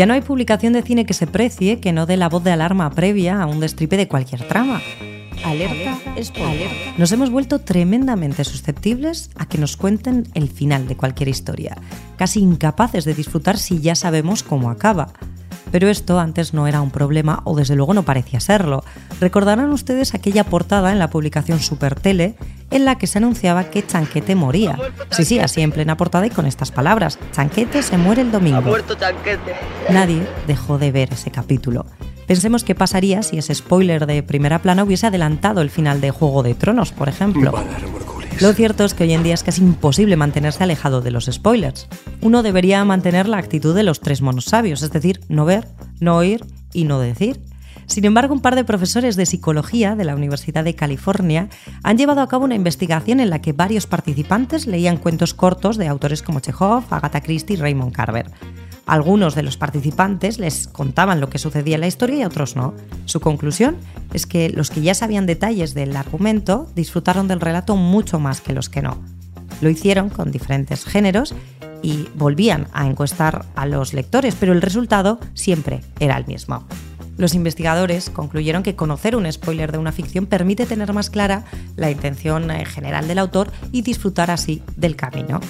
Ya 0.00 0.06
no 0.06 0.14
hay 0.14 0.22
publicación 0.22 0.72
de 0.72 0.80
cine 0.80 1.04
que 1.04 1.12
se 1.12 1.26
precie 1.26 1.78
que 1.78 1.92
no 1.92 2.06
dé 2.06 2.16
la 2.16 2.30
voz 2.30 2.42
de 2.42 2.50
alarma 2.50 2.88
previa 2.88 3.42
a 3.42 3.44
un 3.44 3.60
destripe 3.60 3.98
de 3.98 4.08
cualquier 4.08 4.48
trama. 4.48 4.80
Alerta, 5.44 5.98
spoiler. 6.22 6.70
Nos 6.96 7.12
hemos 7.12 7.28
vuelto 7.28 7.58
tremendamente 7.58 8.44
susceptibles 8.44 9.28
a 9.36 9.44
que 9.44 9.58
nos 9.58 9.76
cuenten 9.76 10.26
el 10.32 10.48
final 10.48 10.88
de 10.88 10.96
cualquier 10.96 11.28
historia, 11.28 11.76
casi 12.16 12.40
incapaces 12.40 13.04
de 13.04 13.12
disfrutar 13.12 13.58
si 13.58 13.80
ya 13.80 13.94
sabemos 13.94 14.42
cómo 14.42 14.70
acaba. 14.70 15.12
Pero 15.70 15.88
esto 15.88 16.18
antes 16.18 16.54
no 16.54 16.66
era 16.66 16.80
un 16.80 16.90
problema 16.90 17.42
o 17.44 17.56
desde 17.56 17.76
luego 17.76 17.94
no 17.94 18.02
parecía 18.02 18.40
serlo. 18.40 18.84
Recordarán 19.20 19.70
ustedes 19.70 20.14
aquella 20.14 20.44
portada 20.44 20.92
en 20.92 20.98
la 20.98 21.10
publicación 21.10 21.60
Supertele 21.60 22.34
en 22.70 22.84
la 22.84 22.98
que 22.98 23.06
se 23.06 23.18
anunciaba 23.18 23.64
que 23.64 23.86
Chanquete 23.86 24.34
moría. 24.34 24.78
Sí, 25.10 25.24
sí, 25.24 25.38
así 25.38 25.60
en 25.60 25.72
plena 25.72 25.96
portada 25.96 26.26
y 26.26 26.30
con 26.30 26.46
estas 26.46 26.70
palabras. 26.70 27.18
Chanquete 27.32 27.82
se 27.82 27.98
muere 27.98 28.22
el 28.22 28.32
domingo. 28.32 28.58
Ha 28.58 28.62
muerto 28.62 28.94
Chanquete. 28.94 29.54
Nadie 29.90 30.26
dejó 30.46 30.78
de 30.78 30.92
ver 30.92 31.12
ese 31.12 31.30
capítulo. 31.30 31.86
Pensemos 32.26 32.62
qué 32.62 32.76
pasaría 32.76 33.24
si 33.24 33.38
ese 33.38 33.54
spoiler 33.54 34.06
de 34.06 34.22
primera 34.22 34.60
plana 34.60 34.84
hubiese 34.84 35.08
adelantado 35.08 35.62
el 35.62 35.70
final 35.70 36.00
de 36.00 36.12
Juego 36.12 36.44
de 36.44 36.54
Tronos, 36.54 36.92
por 36.92 37.08
ejemplo. 37.08 37.52
Lo 38.40 38.54
cierto 38.54 38.84
es 38.86 38.94
que 38.94 39.04
hoy 39.04 39.12
en 39.12 39.22
día 39.22 39.34
es 39.34 39.42
casi 39.42 39.60
imposible 39.60 40.16
mantenerse 40.16 40.64
alejado 40.64 41.02
de 41.02 41.10
los 41.10 41.26
spoilers. 41.26 41.88
Uno 42.22 42.42
debería 42.42 42.82
mantener 42.86 43.28
la 43.28 43.36
actitud 43.36 43.74
de 43.74 43.82
los 43.82 44.00
tres 44.00 44.22
monos 44.22 44.46
sabios, 44.46 44.80
es 44.80 44.90
decir, 44.90 45.20
no 45.28 45.44
ver, 45.44 45.68
no 46.00 46.16
oír 46.16 46.46
y 46.72 46.84
no 46.84 46.98
decir. 46.98 47.42
Sin 47.84 48.06
embargo, 48.06 48.32
un 48.32 48.40
par 48.40 48.54
de 48.54 48.64
profesores 48.64 49.16
de 49.16 49.26
psicología 49.26 49.94
de 49.94 50.04
la 50.04 50.14
Universidad 50.14 50.64
de 50.64 50.74
California 50.74 51.50
han 51.82 51.98
llevado 51.98 52.22
a 52.22 52.28
cabo 52.28 52.46
una 52.46 52.54
investigación 52.54 53.20
en 53.20 53.28
la 53.28 53.42
que 53.42 53.52
varios 53.52 53.86
participantes 53.86 54.66
leían 54.66 54.96
cuentos 54.96 55.34
cortos 55.34 55.76
de 55.76 55.88
autores 55.88 56.22
como 56.22 56.40
Chekhov, 56.40 56.84
Agatha 56.88 57.20
Christie 57.20 57.56
y 57.56 57.60
Raymond 57.60 57.92
Carver. 57.92 58.30
Algunos 58.86 59.34
de 59.34 59.42
los 59.42 59.56
participantes 59.56 60.38
les 60.38 60.66
contaban 60.66 61.20
lo 61.20 61.30
que 61.30 61.38
sucedía 61.38 61.76
en 61.76 61.82
la 61.82 61.86
historia 61.86 62.16
y 62.16 62.24
otros 62.24 62.56
no. 62.56 62.74
Su 63.04 63.20
conclusión 63.20 63.76
es 64.12 64.26
que 64.26 64.50
los 64.50 64.70
que 64.70 64.80
ya 64.80 64.94
sabían 64.94 65.26
detalles 65.26 65.74
del 65.74 65.96
argumento 65.96 66.68
disfrutaron 66.74 67.28
del 67.28 67.40
relato 67.40 67.76
mucho 67.76 68.18
más 68.18 68.40
que 68.40 68.52
los 68.52 68.68
que 68.68 68.82
no. 68.82 68.98
Lo 69.60 69.68
hicieron 69.68 70.08
con 70.08 70.32
diferentes 70.32 70.84
géneros 70.84 71.34
y 71.82 72.08
volvían 72.14 72.66
a 72.72 72.86
encuestar 72.86 73.44
a 73.54 73.66
los 73.66 73.94
lectores, 73.94 74.34
pero 74.38 74.52
el 74.52 74.62
resultado 74.62 75.20
siempre 75.34 75.82
era 75.98 76.16
el 76.16 76.26
mismo. 76.26 76.66
Los 77.16 77.34
investigadores 77.34 78.08
concluyeron 78.08 78.62
que 78.62 78.76
conocer 78.76 79.14
un 79.14 79.30
spoiler 79.30 79.72
de 79.72 79.78
una 79.78 79.92
ficción 79.92 80.24
permite 80.24 80.64
tener 80.64 80.92
más 80.94 81.10
clara 81.10 81.44
la 81.76 81.90
intención 81.90 82.50
eh, 82.50 82.64
general 82.64 83.08
del 83.08 83.18
autor 83.18 83.50
y 83.72 83.82
disfrutar 83.82 84.30
así 84.30 84.62
del 84.76 84.96
camino. 84.96 85.40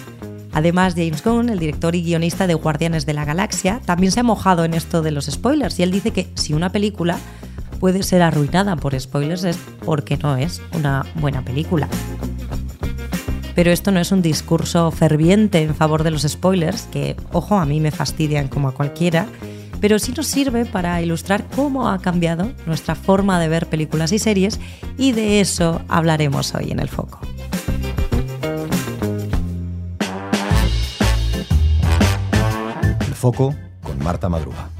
Además, 0.52 0.94
James 0.96 1.22
Gunn, 1.22 1.48
el 1.48 1.58
director 1.58 1.94
y 1.94 2.02
guionista 2.02 2.46
de 2.46 2.54
Guardianes 2.54 3.06
de 3.06 3.14
la 3.14 3.24
Galaxia, 3.24 3.80
también 3.84 4.12
se 4.12 4.20
ha 4.20 4.24
mojado 4.24 4.64
en 4.64 4.74
esto 4.74 5.02
de 5.02 5.12
los 5.12 5.26
spoilers 5.26 5.78
y 5.78 5.84
él 5.84 5.90
dice 5.90 6.10
que 6.10 6.28
si 6.34 6.54
una 6.54 6.72
película 6.72 7.18
puede 7.78 8.02
ser 8.02 8.22
arruinada 8.22 8.76
por 8.76 8.98
spoilers 8.98 9.44
es 9.44 9.58
porque 9.84 10.16
no 10.18 10.36
es 10.36 10.60
una 10.74 11.06
buena 11.14 11.44
película. 11.44 11.88
Pero 13.54 13.72
esto 13.72 13.90
no 13.90 14.00
es 14.00 14.12
un 14.12 14.22
discurso 14.22 14.90
ferviente 14.90 15.62
en 15.62 15.74
favor 15.74 16.02
de 16.02 16.10
los 16.10 16.22
spoilers, 16.22 16.82
que, 16.84 17.16
ojo, 17.32 17.56
a 17.56 17.66
mí 17.66 17.80
me 17.80 17.90
fastidian 17.90 18.48
como 18.48 18.68
a 18.68 18.74
cualquiera, 18.74 19.26
pero 19.80 19.98
sí 19.98 20.12
nos 20.16 20.26
sirve 20.26 20.66
para 20.66 21.00
ilustrar 21.02 21.46
cómo 21.56 21.88
ha 21.88 21.98
cambiado 21.98 22.52
nuestra 22.66 22.94
forma 22.94 23.40
de 23.40 23.48
ver 23.48 23.66
películas 23.66 24.12
y 24.12 24.18
series 24.18 24.60
y 24.98 25.12
de 25.12 25.40
eso 25.40 25.80
hablaremos 25.88 26.54
hoy 26.54 26.70
en 26.70 26.80
el 26.80 26.88
foco. 26.88 27.20
Foco 33.20 33.54
con 33.82 33.98
Marta 34.02 34.30
Madruga. 34.30 34.70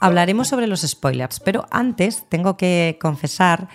Hablaremos 0.00 0.48
sobre 0.48 0.66
los 0.66 0.80
spoilers, 0.80 1.40
pero 1.40 1.66
antes 1.70 2.24
tengo 2.30 2.56
que 2.56 2.96
confesar 3.02 3.68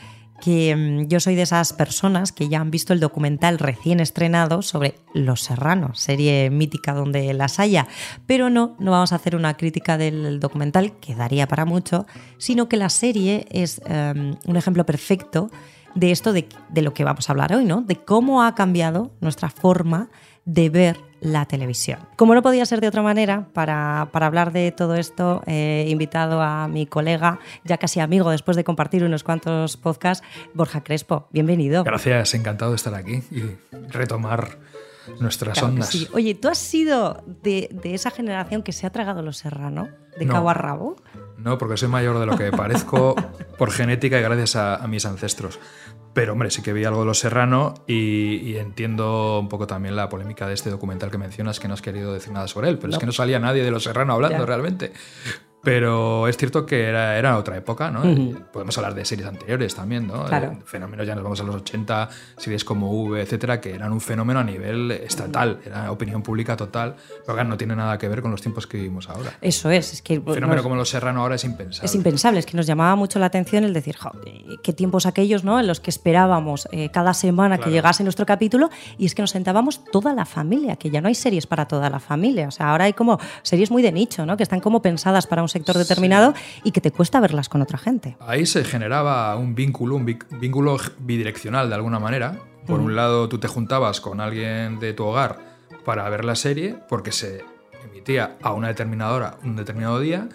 que 0.43 0.75
mm, 0.75 1.07
yo 1.07 1.21
soy 1.21 1.35
de 1.35 1.43
esas 1.43 1.71
personas 1.71 2.33
que 2.33 2.49
ya 2.49 2.59
han 2.59 2.69
visto 2.69 2.91
el 2.91 2.99
documental 2.99 3.59
recién 3.59 4.01
estrenado 4.01 4.61
sobre 4.61 4.95
Los 5.13 5.41
Serranos, 5.41 5.99
serie 5.99 6.49
mítica 6.49 6.93
donde 6.93 7.33
las 7.33 7.59
haya. 7.59 7.87
Pero 8.27 8.49
no, 8.49 8.75
no 8.77 8.91
vamos 8.91 9.13
a 9.13 9.15
hacer 9.15 9.37
una 9.37 9.55
crítica 9.55 9.97
del 9.97 10.41
documental, 10.41 10.99
que 10.99 11.15
daría 11.15 11.47
para 11.47 11.63
mucho, 11.63 12.05
sino 12.37 12.67
que 12.67 12.75
la 12.75 12.89
serie 12.89 13.47
es 13.51 13.81
em, 13.85 14.35
un 14.45 14.57
ejemplo 14.57 14.85
perfecto 14.85 15.49
de 15.95 16.11
esto 16.11 16.33
de, 16.33 16.49
de, 16.69 16.81
lo 16.81 16.93
que 16.93 17.05
vamos 17.05 17.29
a 17.29 17.31
hablar 17.31 17.53
hoy, 17.53 17.63
¿no? 17.63 17.81
De 17.81 17.95
cómo 17.95 18.43
ha 18.43 18.55
cambiado 18.55 19.11
nuestra 19.21 19.49
forma 19.49 20.09
ver 20.45 20.97
la 21.21 21.45
televisión. 21.45 21.99
Como 22.17 22.35
no 22.35 22.41
podía 22.41 22.65
ser 22.65 22.81
de 22.81 22.87
otra 22.87 23.01
manera, 23.01 23.47
para, 23.53 24.01
hablar 24.01 24.51
de 24.51 24.71
todo 24.71 24.95
esto 24.95 25.41
he 25.47 25.87
invitado 25.89 26.41
a 26.41 26.67
mi 26.67 26.85
colega, 26.85 27.39
ya 27.63 27.77
casi 27.77 27.99
amigo 27.99 28.29
después 28.29 28.57
de 28.57 28.63
compartir 28.63 29.03
unos 29.03 29.23
cuantos 29.23 29.77
podcasts, 29.77 30.25
Borja 30.53 30.83
Crespo. 30.83 31.27
Bienvenido. 31.31 31.83
Gracias, 31.83 32.33
encantado 32.33 32.71
de 32.71 32.75
estar 32.75 32.93
aquí 32.93 33.23
y 33.31 33.43
retomar 33.89 34.57
nuestras 35.19 35.61
ondas. 35.63 36.09
Oye, 36.13 36.35
¿tú 36.35 36.49
has 36.49 36.57
sido 36.57 37.23
de, 37.41 37.69
esa 37.83 38.11
generación 38.11 38.63
que 38.63 38.73
se 38.73 38.85
ha 38.85 38.89
tragado 38.89 39.21
los 39.21 39.37
serrano, 39.37 39.89
de 40.17 40.27
cabo 40.27 40.49
a 40.49 40.53
rabo? 40.53 40.97
No, 41.37 41.57
porque 41.57 41.77
soy 41.77 41.89
mayor 41.89 42.19
de 42.19 42.25
lo 42.25 42.37
que 42.37 42.51
parezco 42.51 43.15
por 43.57 43.71
genética 43.71 44.19
y 44.19 44.21
gracias 44.21 44.55
a 44.55 44.85
mis 44.87 45.05
ancestros. 45.05 45.59
Pero 46.13 46.33
hombre, 46.33 46.51
sí 46.51 46.61
que 46.61 46.73
vi 46.73 46.85
algo 46.85 46.99
de 46.99 47.05
Los 47.07 47.19
Serrano 47.19 47.73
y, 47.87 48.55
entiendo 48.57 49.39
un 49.39 49.49
poco 49.49 49.65
también 49.65 49.95
la 49.95 50.09
polémica 50.09 50.47
de 50.47 50.53
este 50.53 50.69
documental 50.69 51.09
que 51.09 51.17
mencionas, 51.17 51.59
que 51.59 51.67
no 51.67 51.73
has 51.73 51.81
querido 51.81 52.13
decir 52.13 52.31
nada 52.31 52.47
sobre 52.47 52.69
él, 52.69 52.77
pero 52.77 52.93
es 52.93 52.99
que 52.99 53.05
no 53.05 53.11
salía 53.11 53.39
nadie 53.39 53.63
de 53.63 53.71
Los 53.71 53.83
Serrano 53.83 54.13
hablando 54.13 54.45
realmente. 54.45 54.93
Pero 55.63 56.27
es 56.27 56.35
cierto 56.35 56.65
que 56.65 56.83
era, 56.83 57.17
era 57.17 57.37
otra 57.37 57.55
época, 57.55 57.89
¿no? 57.89 58.01
Podemos 58.51 58.77
hablar 58.77 58.95
de 58.95 59.05
series 59.05 59.27
anteriores 59.27 59.73
también, 59.73 60.07
¿no? 60.07 60.25
Claro. 60.25 60.57
Fenómenos, 60.65 61.07
ya 61.07 61.15
nos 61.15 61.23
vamos 61.23 61.39
a 61.39 61.43
los 61.43 61.55
80, 61.55 62.09
series 62.37 62.65
como 62.65 62.91
V, 62.91 63.21
etcétera, 63.21 63.61
que 63.61 63.73
eran 63.73 63.93
un 63.93 64.01
fenómeno 64.01 64.41
a 64.41 64.43
nivel 64.43 64.91
estatal, 64.91 65.59
era 65.65 65.89
opinión 65.89 66.21
pública 66.21 66.57
total, 66.57 66.95
pero 67.25 67.35
claro, 67.35 67.47
no 67.47 67.57
tiene 67.57 67.77
nada 67.77 67.97
que 67.97 68.09
ver 68.09 68.21
con 68.21 68.31
los 68.31 68.41
tiempos 68.41 68.67
que 68.67 68.75
vivimos 68.75 69.09
ahora. 69.09 69.37
Eso 69.41 69.71
es, 69.71 69.93
es 69.93 70.01
que... 70.01 70.19
Un 70.19 70.33
fenómeno 70.33 70.63
como 70.63 70.75
Los 70.75 70.89
Serrano 70.89 71.21
ahora 71.21 71.35
es 71.35 71.45
impensable. 71.45 71.85
Es 71.85 71.95
impensable, 71.95 72.39
es 72.39 72.45
que 72.45 72.57
nos 72.57 72.65
llamaba 72.65 72.95
mucho 72.97 73.17
la 73.19 73.27
atención 73.27 73.63
el 73.63 73.73
decir, 73.73 73.95
qué 74.63 74.73
tiempos 74.73 75.05
aquellos, 75.05 75.45
¿no? 75.45 75.61
En 75.61 75.67
los 75.67 75.79
que 75.79 75.89
esperábamos 75.89 76.67
eh, 76.71 76.89
cada 76.91 77.13
semana 77.13 77.57
que 77.57 77.69
llegase 77.69 78.03
nuestro 78.03 78.25
capítulo 78.25 78.69
y 78.97 79.05
es 79.05 79.15
que 79.15 79.21
nos 79.21 79.31
sentábamos 79.31 79.85
toda 79.85 80.13
la 80.13 80.25
familia, 80.25 80.75
que 80.75 80.89
ya 80.89 80.99
no 80.99 81.07
hay 81.07 81.15
series 81.15 81.47
para 81.47 81.67
toda 81.69 81.89
la 81.89 81.99
familia, 81.99 82.49
o 82.49 82.51
sea, 82.51 82.71
ahora 82.71 82.85
hay 82.85 82.93
como 82.93 83.17
series 83.43 83.71
muy 83.71 83.81
de 83.81 83.93
nicho, 83.93 84.25
¿no? 84.25 84.35
Que 84.35 84.43
están 84.43 84.59
como 84.59 84.81
pensadas 84.81 85.25
para 85.25 85.41
un 85.41 85.49
sector 85.53 85.77
determinado 85.77 86.33
y 86.63 86.71
que 86.71 86.81
te 86.81 86.91
cuesta 86.91 87.21
verlas 87.21 87.47
con 87.47 87.61
otra 87.61 87.77
gente. 87.77 88.17
Ahí 88.19 88.45
se 88.45 88.65
generaba 88.65 89.35
un 89.37 89.55
vínculo, 89.55 89.95
un 89.95 90.05
vínculo 90.05 90.77
bidireccional 90.99 91.69
de 91.69 91.75
alguna 91.75 91.99
manera. 91.99 92.39
Por 92.67 92.79
un 92.79 92.95
lado, 92.95 93.29
tú 93.29 93.39
te 93.39 93.47
juntabas 93.47 94.01
con 94.01 94.19
alguien 94.19 94.79
de 94.79 94.93
tu 94.93 95.05
hogar 95.05 95.39
para 95.83 96.07
ver 96.09 96.23
la 96.25 96.35
serie, 96.35 96.75
porque 96.87 97.11
se 97.11 97.43
emitía 97.83 98.37
a 98.41 98.53
una 98.53 98.69
determinada 98.69 99.13
hora, 99.13 99.37
un 99.43 99.55
determinado 99.55 99.99
día, 99.99 100.29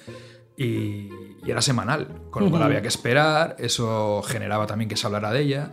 y, 0.56 1.08
era 1.46 1.62
semanal, 1.62 2.08
con 2.30 2.44
lo 2.44 2.50
cual 2.50 2.64
había 2.64 2.82
que 2.82 2.88
esperar, 2.88 3.56
eso 3.58 4.22
generaba 4.22 4.66
también 4.66 4.88
que 4.88 4.96
se 4.96 5.06
hablara 5.06 5.30
de 5.30 5.40
ella. 5.40 5.72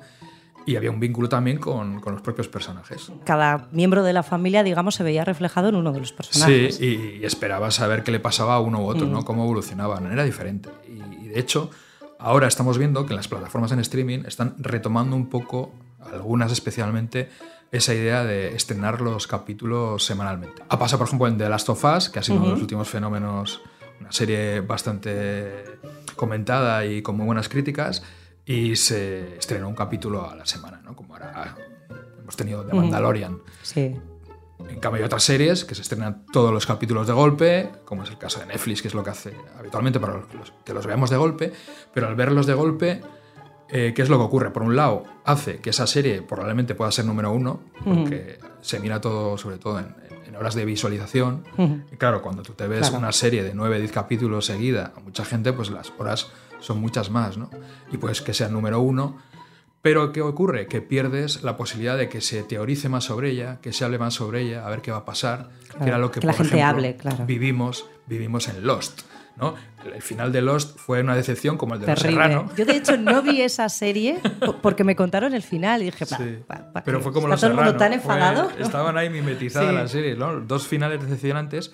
Y 0.65 0.75
había 0.75 0.89
un 0.89 0.99
vínculo 0.99 1.29
también 1.29 1.57
con, 1.57 2.01
con, 2.01 2.13
los 2.13 2.21
propios 2.21 2.47
personajes. 2.47 3.11
Cada 3.23 3.67
miembro 3.71 4.03
de 4.03 4.13
la 4.13 4.23
familia, 4.23 4.63
digamos, 4.63 4.95
se 4.95 5.03
veía 5.03 5.23
reflejado 5.23 5.69
en 5.69 5.75
uno 5.75 5.91
de 5.91 5.99
los 5.99 6.11
personajes. 6.11 6.77
Sí, 6.77 7.19
y, 7.21 7.25
esperaba 7.25 7.69
saber 7.69 8.03
qué 8.03 8.11
le 8.11 8.19
pasaba 8.19 8.55
a 8.55 8.59
uno 8.59 8.79
u 8.81 8.87
otro, 8.87 9.05
¿no? 9.05 9.21
Mm. 9.21 9.23
Cómo 9.23 9.43
evolucionaban. 9.43 10.11
Era 10.11 10.23
diferente. 10.23 10.69
Y, 10.87 11.27
de 11.27 11.39
hecho, 11.39 11.69
ahora 12.17 12.47
estamos 12.47 12.79
viendo 12.79 13.05
que 13.05 13.13
las 13.13 13.27
plataformas 13.27 13.71
en 13.73 13.79
streaming 13.79 14.23
están 14.25 14.55
retomando 14.57 15.15
un 15.15 15.29
poco, 15.29 15.71
algunas 16.11 16.51
especialmente, 16.51 17.29
esa 17.71 17.93
idea 17.93 18.23
de 18.23 18.55
estrenar 18.55 19.01
los 19.01 19.27
capítulos 19.27 20.03
semanalmente. 20.03 20.63
Ha 20.67 20.79
pasado, 20.79 20.99
por 20.99 21.07
ejemplo, 21.07 21.27
en 21.27 21.37
The 21.37 21.47
Last 21.47 21.69
of 21.69 21.83
Us, 21.83 22.09
que 22.09 22.19
ha 22.19 22.23
sido 22.23 22.37
uno 22.37 22.45
de 22.45 22.51
los 22.53 22.61
últimos 22.61 22.89
fenómenos, 22.89 23.61
una 23.99 24.11
serie 24.11 24.61
bastante 24.61 25.77
comentada 26.15 26.85
y 26.85 27.01
con 27.01 27.17
muy 27.17 27.25
buenas 27.25 27.49
críticas 27.49 28.01
y 28.45 28.75
se 28.75 29.37
estrenó 29.37 29.67
un 29.67 29.75
capítulo 29.75 30.29
a 30.29 30.35
la 30.35 30.45
semana, 30.45 30.81
¿no? 30.83 30.95
Como 30.95 31.13
ahora 31.13 31.55
hemos 32.19 32.35
tenido 32.35 32.63
The 32.63 32.73
Mandalorian. 32.73 33.39
Sí. 33.61 33.95
En 34.69 34.79
cambio 34.79 34.99
hay 34.99 35.05
otras 35.05 35.23
series 35.23 35.65
que 35.65 35.75
se 35.75 35.81
estrenan 35.81 36.25
todos 36.31 36.53
los 36.53 36.65
capítulos 36.65 37.07
de 37.07 37.13
golpe, 37.13 37.71
como 37.83 38.03
es 38.03 38.09
el 38.09 38.17
caso 38.17 38.39
de 38.39 38.45
Netflix, 38.47 38.81
que 38.81 38.87
es 38.87 38.93
lo 38.93 39.03
que 39.03 39.09
hace 39.09 39.35
habitualmente 39.59 39.99
para 39.99 40.21
que 40.63 40.73
los 40.73 40.85
veamos 40.85 41.09
de 41.09 41.17
golpe, 41.17 41.53
pero 41.93 42.07
al 42.07 42.15
verlos 42.15 42.45
de 42.45 42.53
golpe, 42.53 43.01
eh, 43.69 43.93
¿qué 43.95 44.01
es 44.01 44.09
lo 44.09 44.17
que 44.17 44.23
ocurre? 44.23 44.51
Por 44.51 44.63
un 44.63 44.75
lado, 44.75 45.03
hace 45.25 45.57
que 45.57 45.71
esa 45.71 45.87
serie 45.87 46.21
probablemente 46.21 46.75
pueda 46.75 46.91
ser 46.91 47.05
número 47.05 47.31
uno, 47.31 47.61
porque 47.83 48.39
se 48.61 48.79
mira 48.79 49.01
todo, 49.01 49.37
sobre 49.37 49.57
todo 49.57 49.79
en, 49.79 50.05
horas 50.35 50.53
de 50.53 50.65
visualización. 50.65 51.45
Y 51.93 51.95
claro, 51.95 52.21
cuando 52.21 52.43
tú 52.43 52.51
te 52.53 52.67
ves 52.67 52.91
una 52.91 53.13
serie 53.13 53.41
de 53.41 53.53
9, 53.53 53.79
10 53.79 53.91
capítulos 53.93 54.45
seguida, 54.45 54.91
a 54.93 54.99
mucha 54.99 55.23
gente, 55.23 55.53
pues 55.53 55.69
las 55.69 55.93
horas 55.97 56.29
son 56.59 56.79
muchas 56.79 57.09
más, 57.09 57.37
¿no? 57.37 57.49
Y 57.91 57.97
pues 57.97 58.21
que 58.21 58.33
sea 58.33 58.49
número 58.49 58.79
uno, 58.79 59.17
Pero 59.81 60.11
¿qué 60.11 60.21
ocurre? 60.21 60.65
Que 60.65 60.81
pierdes 60.81 61.43
la 61.43 61.57
posibilidad 61.57 61.95
de 61.95 62.09
que 62.09 62.19
se 62.19 62.41
teorice 62.41 62.89
más 62.89 63.03
sobre 63.03 63.29
ella, 63.29 63.59
que 63.61 63.71
se 63.71 63.85
hable 63.85 63.99
más 63.99 64.15
sobre 64.15 64.41
ella, 64.41 64.65
a 64.65 64.69
ver 64.71 64.81
qué 64.81 64.89
va 64.89 64.97
a 64.97 65.05
pasar, 65.05 65.49
que 65.77 65.87
era 65.87 65.99
lo 65.99 66.09
que, 66.09 66.21
la 66.21 66.33
gente 66.33 66.63
hable, 66.63 66.95
claro. 66.95 67.27
vivimos, 67.27 67.85
vivimos 68.07 68.47
en 68.47 68.65
Lost. 68.65 69.03
¿no? 69.37 69.55
El 69.93 70.01
final 70.01 70.31
de 70.31 70.41
Lost 70.41 70.77
fue 70.79 71.01
una 71.01 71.15
decepción 71.15 71.57
como 71.57 71.75
el 71.75 71.81
de 71.81 71.87
Los 71.87 71.99
Serrano. 71.99 72.49
Yo 72.57 72.65
de 72.65 72.77
hecho 72.77 72.97
no 72.97 73.21
vi 73.21 73.41
esa 73.41 73.69
serie 73.69 74.19
porque 74.61 74.83
me 74.83 74.95
contaron 74.95 75.33
el 75.33 75.43
final 75.43 75.81
y 75.81 75.85
dije, 75.85 76.05
pero 76.83 77.01
fue 77.01 77.13
como 77.13 77.27
¿Está 77.27 77.47
todo 77.47 77.51
el 77.51 77.55
mundo 77.55 77.77
tan 77.77 77.93
enfadado? 77.93 78.49
estaban 78.59 78.97
ahí 78.97 79.09
mimetizadas 79.09 79.73
las 79.73 79.91
series, 79.91 80.17
¿no? 80.17 80.39
Dos 80.39 80.67
finales 80.67 81.01
decepcionantes, 81.01 81.71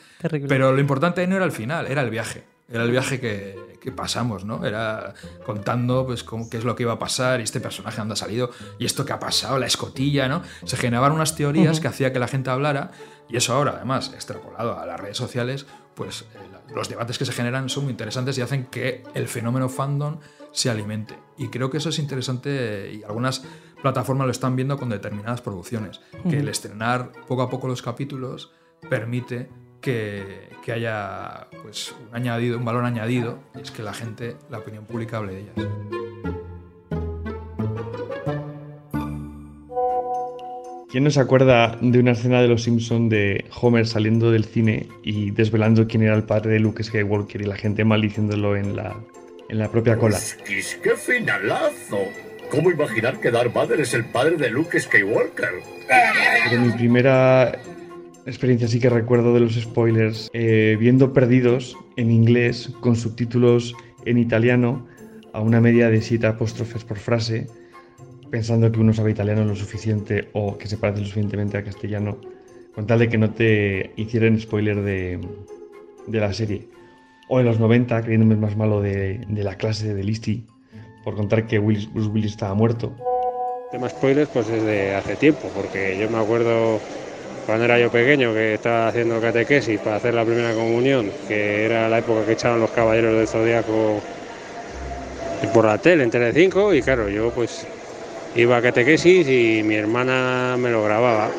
pero 0.47 0.73
lo 0.73 0.79
importante 0.79 1.25
no 1.27 1.35
era 1.35 1.45
el 1.45 1.51
final, 1.51 1.87
era 1.87 2.01
el 2.01 2.09
viaje. 2.09 2.43
Era 2.69 2.83
el 2.83 2.91
viaje 2.91 3.19
que, 3.19 3.70
que, 3.81 3.91
pasamos, 3.91 4.45
¿no? 4.45 4.65
Era 4.65 5.13
contando 5.45 6.05
pues 6.05 6.23
cómo, 6.23 6.49
qué 6.49 6.57
es 6.57 6.63
lo 6.63 6.75
que 6.75 6.83
iba 6.83 6.93
a 6.93 6.99
pasar 6.99 7.39
y 7.39 7.43
este 7.43 7.59
personaje 7.59 8.01
ha 8.01 8.15
salido 8.15 8.51
y 8.79 8.85
esto 8.85 9.05
que 9.05 9.13
ha 9.13 9.19
pasado, 9.19 9.57
la 9.59 9.65
escotilla, 9.65 10.27
¿no? 10.27 10.43
Se 10.65 10.77
generaban 10.77 11.11
unas 11.11 11.35
teorías 11.35 11.79
que 11.79 11.87
hacía 11.87 12.13
que 12.13 12.19
la 12.19 12.27
gente 12.27 12.49
hablara 12.49 12.91
y 13.29 13.37
eso 13.37 13.53
ahora, 13.53 13.73
además, 13.77 14.11
extrapolado 14.13 14.77
a 14.77 14.85
las 14.85 14.99
redes 14.99 15.17
sociales, 15.17 15.65
pues 15.95 16.21
eh, 16.21 16.25
los 16.75 16.89
debates 16.89 17.17
que 17.17 17.25
se 17.25 17.31
generan 17.31 17.69
son 17.69 17.83
muy 17.83 17.91
interesantes 17.91 18.37
y 18.37 18.41
hacen 18.41 18.65
que 18.65 19.03
el 19.13 19.27
fenómeno 19.27 19.69
fandom 19.69 20.19
se 20.51 20.69
alimente. 20.69 21.17
Y 21.37 21.47
creo 21.49 21.69
que 21.69 21.77
eso 21.77 21.89
es 21.89 21.99
interesante 21.99 22.91
y 22.93 23.03
algunas 23.03 23.43
plataformas 23.81 24.25
lo 24.25 24.31
están 24.31 24.55
viendo 24.55 24.77
con 24.77 24.89
determinadas 24.89 25.41
producciones, 25.41 26.01
que 26.29 26.39
el 26.39 26.49
estrenar 26.49 27.11
poco 27.27 27.41
a 27.41 27.49
poco 27.49 27.67
los 27.67 27.81
capítulos 27.81 28.51
permite 28.89 29.49
que, 29.81 30.49
que, 30.63 30.71
haya 30.71 31.47
pues, 31.63 31.93
un, 31.99 32.15
añadido, 32.15 32.57
un 32.57 32.65
valor 32.65 32.85
añadido, 32.85 33.39
y 33.55 33.61
es 33.61 33.71
que 33.71 33.83
la 33.83 33.93
gente, 33.93 34.35
la 34.49 34.59
opinión 34.59 34.85
pública 34.85 35.17
hable 35.17 35.33
de 35.33 35.39
ellas. 35.41 35.55
¿Quién 40.91 41.05
no 41.05 41.09
se 41.09 41.21
acuerda 41.21 41.77
de 41.79 41.99
una 41.99 42.11
escena 42.11 42.41
de 42.41 42.49
Los 42.49 42.63
Simpson 42.63 43.07
de 43.07 43.45
Homer 43.61 43.87
saliendo 43.87 44.29
del 44.29 44.43
cine 44.43 44.89
y 45.03 45.31
desvelando 45.31 45.87
quién 45.87 46.03
era 46.03 46.15
el 46.15 46.23
padre 46.23 46.51
de 46.51 46.59
Luke 46.59 46.83
Skywalker 46.83 47.41
y 47.41 47.45
la 47.45 47.55
gente 47.55 47.85
maldiciéndolo 47.85 48.57
en 48.57 48.75
la, 48.75 48.97
en 49.47 49.57
la 49.57 49.71
propia 49.71 49.97
cola? 49.97 50.19
¡Qué 50.45 50.95
finalazo! 50.97 51.99
¿Cómo 52.51 52.69
imaginar 52.69 53.21
que 53.21 53.31
Darth 53.31 53.53
Vader 53.53 53.79
es 53.79 53.93
el 53.93 54.03
padre 54.03 54.35
de 54.35 54.49
Luke 54.49 54.77
Skywalker? 54.77 55.61
Pero 56.49 56.61
mi 56.61 56.73
primera 56.73 57.57
experiencia 58.25 58.67
sí 58.67 58.79
que 58.79 58.89
recuerdo 58.89 59.33
de 59.33 59.39
los 59.39 59.53
spoilers, 59.53 60.29
eh, 60.33 60.77
viendo 60.79 61.13
Perdidos 61.13 61.77
en 61.97 62.11
inglés 62.11 62.71
con 62.79 62.95
subtítulos 62.95 63.75
en 64.05 64.17
italiano 64.17 64.85
a 65.33 65.41
una 65.41 65.61
media 65.61 65.89
de 65.89 66.01
siete 66.01 66.27
apóstrofes 66.27 66.83
por 66.83 66.97
frase 66.97 67.47
pensando 68.31 68.71
que 68.71 68.79
uno 68.79 68.93
sabe 68.93 69.11
italiano 69.11 69.43
lo 69.43 69.55
suficiente 69.55 70.29
o 70.33 70.57
que 70.57 70.67
se 70.67 70.77
parece 70.77 71.01
lo 71.01 71.05
suficientemente 71.05 71.57
a 71.57 71.63
castellano, 71.63 72.17
con 72.73 72.87
tal 72.87 72.99
de 72.99 73.09
que 73.09 73.17
no 73.17 73.31
te 73.31 73.91
hicieran 73.97 74.39
spoiler 74.39 74.81
de, 74.81 75.19
de 76.07 76.19
la 76.19 76.33
serie. 76.33 76.67
O 77.27 77.39
en 77.39 77.45
los 77.45 77.59
90, 77.59 78.01
creyéndome 78.01 78.35
más 78.37 78.55
malo 78.55 78.81
de, 78.81 79.19
de 79.27 79.43
la 79.43 79.55
clase 79.55 79.93
de 79.93 80.03
Listy, 80.03 80.45
por 81.03 81.15
contar 81.15 81.45
que 81.45 81.59
Bruce 81.59 81.89
Willis 81.93 82.31
estaba 82.31 82.53
muerto. 82.55 82.95
Tema 83.71 83.89
spoilers, 83.89 84.29
pues 84.29 84.49
es 84.49 84.63
de 84.63 84.95
hace 84.95 85.15
tiempo, 85.15 85.49
porque 85.53 85.97
yo 85.99 86.09
me 86.09 86.17
acuerdo 86.17 86.79
cuando 87.45 87.65
era 87.65 87.79
yo 87.79 87.89
pequeño 87.89 88.33
que 88.33 88.55
estaba 88.55 88.87
haciendo 88.87 89.19
catequesis 89.19 89.79
para 89.79 89.97
hacer 89.97 90.13
la 90.13 90.23
primera 90.23 90.53
comunión, 90.53 91.11
que 91.27 91.65
era 91.65 91.89
la 91.89 91.99
época 91.99 92.25
que 92.25 92.33
echaban 92.33 92.59
los 92.59 92.71
caballeros 92.71 93.17
del 93.17 93.27
zodiaco 93.27 94.01
por 95.53 95.65
la 95.65 95.77
tele 95.77 96.03
en 96.03 96.11
Telecinco, 96.11 96.73
y 96.73 96.81
claro, 96.81 97.09
yo 97.09 97.31
pues 97.31 97.65
iba 98.35 98.57
a 98.57 98.61
catequesis 98.61 99.27
y 99.27 99.63
mi 99.63 99.75
hermana 99.75 100.55
me 100.57 100.69
lo 100.69 100.83
grababa. 100.83 101.29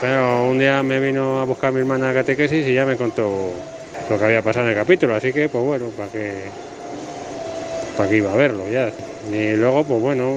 Pero 0.00 0.44
un 0.44 0.58
día 0.58 0.82
me 0.82 1.00
vino 1.00 1.40
a 1.40 1.44
buscar 1.44 1.72
mi 1.72 1.80
hermana 1.80 2.10
a 2.10 2.14
catequesis 2.14 2.66
y 2.66 2.74
ya 2.74 2.84
me 2.84 2.96
contó 2.96 3.52
lo 4.10 4.18
que 4.18 4.24
había 4.24 4.42
pasado 4.42 4.66
en 4.66 4.72
el 4.72 4.76
capítulo, 4.76 5.14
así 5.14 5.32
que 5.32 5.48
pues 5.48 5.64
bueno, 5.64 5.86
para 5.96 6.08
que 6.08 6.32
para 7.96 8.08
que 8.08 8.16
iba 8.16 8.32
a 8.32 8.36
verlo 8.36 8.68
ya. 8.68 8.90
Y 9.30 9.52
luego, 9.52 9.84
pues 9.84 10.00
bueno, 10.00 10.34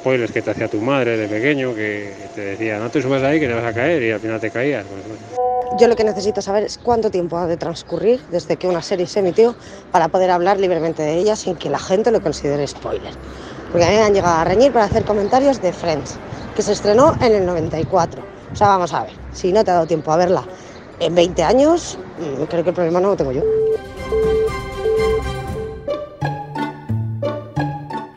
spoilers 0.00 0.32
que 0.32 0.42
te 0.42 0.50
hacía 0.50 0.68
tu 0.68 0.78
madre 0.78 1.16
de 1.16 1.28
pequeño, 1.28 1.74
que 1.74 2.12
te 2.34 2.40
decía, 2.40 2.78
no 2.78 2.90
te 2.90 3.00
subas 3.00 3.22
ahí 3.22 3.38
que 3.38 3.46
te 3.46 3.54
vas 3.54 3.64
a 3.64 3.72
caer 3.72 4.02
y 4.02 4.10
al 4.10 4.20
final 4.20 4.40
te 4.40 4.50
caías. 4.50 4.84
Pues, 4.86 5.80
Yo 5.80 5.88
lo 5.88 5.96
que 5.96 6.04
necesito 6.04 6.42
saber 6.42 6.64
es 6.64 6.78
cuánto 6.78 7.10
tiempo 7.10 7.36
ha 7.36 7.46
de 7.46 7.56
transcurrir 7.56 8.20
desde 8.30 8.56
que 8.56 8.66
una 8.66 8.82
serie 8.82 9.06
se 9.06 9.20
emitió 9.20 9.56
para 9.92 10.08
poder 10.08 10.30
hablar 10.30 10.58
libremente 10.58 11.02
de 11.02 11.14
ella 11.14 11.36
sin 11.36 11.56
que 11.56 11.70
la 11.70 11.78
gente 11.78 12.10
lo 12.10 12.20
considere 12.20 12.66
spoiler 12.66 13.12
porque 13.74 13.86
a 13.86 13.90
mí 13.90 13.96
me 13.96 14.02
han 14.02 14.14
llegado 14.14 14.36
a 14.36 14.44
reñir 14.44 14.72
para 14.72 14.84
hacer 14.84 15.04
comentarios 15.04 15.60
de 15.60 15.72
Friends, 15.72 16.16
que 16.54 16.62
se 16.62 16.70
estrenó 16.70 17.16
en 17.20 17.34
el 17.34 17.44
94. 17.44 18.22
O 18.22 18.56
sea, 18.56 18.68
vamos 18.68 18.92
a 18.92 19.02
ver, 19.02 19.12
si 19.32 19.52
no 19.52 19.64
te 19.64 19.72
ha 19.72 19.74
dado 19.74 19.86
tiempo 19.88 20.12
a 20.12 20.16
verla 20.16 20.46
en 21.00 21.12
20 21.12 21.42
años, 21.42 21.98
mm, 22.16 22.44
creo 22.44 22.62
que 22.62 22.70
el 22.70 22.74
problema 22.74 23.00
no 23.00 23.08
lo 23.08 23.16
tengo 23.16 23.32
yo. 23.32 23.42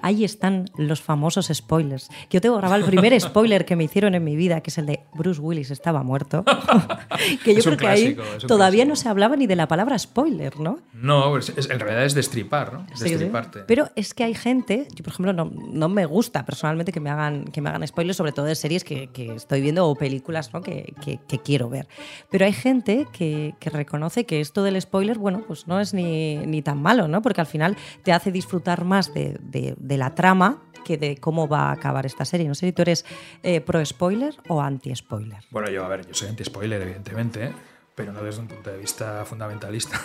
Ahí 0.07 0.23
están 0.23 0.65
los 0.77 1.01
famosos 1.01 1.51
spoilers. 1.53 2.09
Yo 2.29 2.41
tengo 2.41 2.57
grabado 2.57 2.81
el 2.81 2.85
primer 2.85 3.19
spoiler 3.21 3.65
que 3.65 3.75
me 3.75 3.83
hicieron 3.83 4.15
en 4.15 4.23
mi 4.23 4.35
vida, 4.35 4.61
que 4.61 4.69
es 4.69 4.77
el 4.77 4.85
de 4.85 5.01
Bruce 5.13 5.39
Willis 5.39 5.71
estaba 5.71 6.03
muerto. 6.03 6.43
que 7.43 7.55
yo 7.55 7.61
creo 7.61 7.77
que 7.77 7.87
ahí 7.87 8.17
todavía 8.47 8.85
no 8.85 8.95
se 8.95 9.09
hablaba 9.09 9.35
ni 9.35 9.47
de 9.47 9.55
la 9.55 9.67
palabra 9.67 9.97
spoiler, 9.99 10.59
¿no? 10.59 10.79
No, 10.93 11.35
en 11.37 11.79
realidad 11.79 12.05
es 12.05 12.15
destripar, 12.15 12.73
¿no? 12.73 12.85
Destriparte. 12.97 13.59
Pero 13.67 13.89
es 13.95 14.13
que 14.13 14.23
hay 14.23 14.33
gente, 14.33 14.87
yo 14.95 15.03
por 15.03 15.13
ejemplo 15.13 15.33
no, 15.33 15.45
no, 15.45 15.89
me 15.89 16.05
gusta 16.05 16.45
personalmente 16.45 16.91
que 16.91 16.99
me 16.99 17.09
hagan, 17.09 17.45
que 17.45 17.61
me 17.61 17.69
hagan 17.69 17.85
spoilers, 17.85 18.17
sobre 18.17 18.31
todo 18.31 18.45
de 18.45 18.55
series 18.55 18.83
que, 18.83 19.07
que 19.07 19.35
estoy 19.35 19.61
viendo 19.61 19.87
o 19.87 19.95
películas 19.95 20.53
¿no? 20.53 20.61
que, 20.61 20.93
que, 21.27 21.39
quiero 21.39 21.69
ver. 21.69 21.87
Pero 22.31 22.45
hay 22.45 22.53
gente 22.53 23.07
que, 23.11 23.53
reconoce 23.61 24.25
que 24.25 24.39
esto 24.39 24.63
del 24.63 24.81
spoiler, 24.81 25.17
bueno, 25.17 25.43
pues 25.45 25.67
no 25.67 25.79
es 25.79 25.93
ni, 25.93 26.37
ni, 26.37 26.61
tan 26.61 26.81
malo, 26.81 27.07
¿no? 27.07 27.21
Porque 27.21 27.41
al 27.41 27.47
final 27.47 27.77
te 28.03 28.13
hace 28.13 28.31
disfrutar 28.31 28.85
más 28.85 29.13
de, 29.13 29.37
de, 29.41 29.75
de 29.77 29.96
la 29.97 30.15
trama 30.15 30.63
que 30.87 30.97
de 30.97 31.17
cómo 31.17 31.49
va 31.49 31.69
a 31.69 31.71
acabar 31.73 32.05
esta 32.05 32.23
serie. 32.23 32.47
No 32.47 32.55
sé 32.55 32.67
si 32.67 32.71
tú 32.71 32.81
eres 32.81 33.05
eh, 33.43 33.59
pro 33.59 33.85
spoiler 33.85 34.35
o 34.47 34.61
anti 34.61 34.95
spoiler. 34.95 35.39
Bueno, 35.51 35.69
yo 35.69 35.83
a 35.83 35.89
ver, 35.89 36.07
yo 36.07 36.13
soy 36.13 36.29
anti 36.29 36.45
spoiler, 36.45 36.81
evidentemente, 36.81 37.51
pero 37.93 38.13
no 38.13 38.23
desde 38.23 38.39
un 38.39 38.47
punto 38.47 38.71
de 38.71 38.77
vista 38.77 39.25
fundamentalista. 39.25 39.99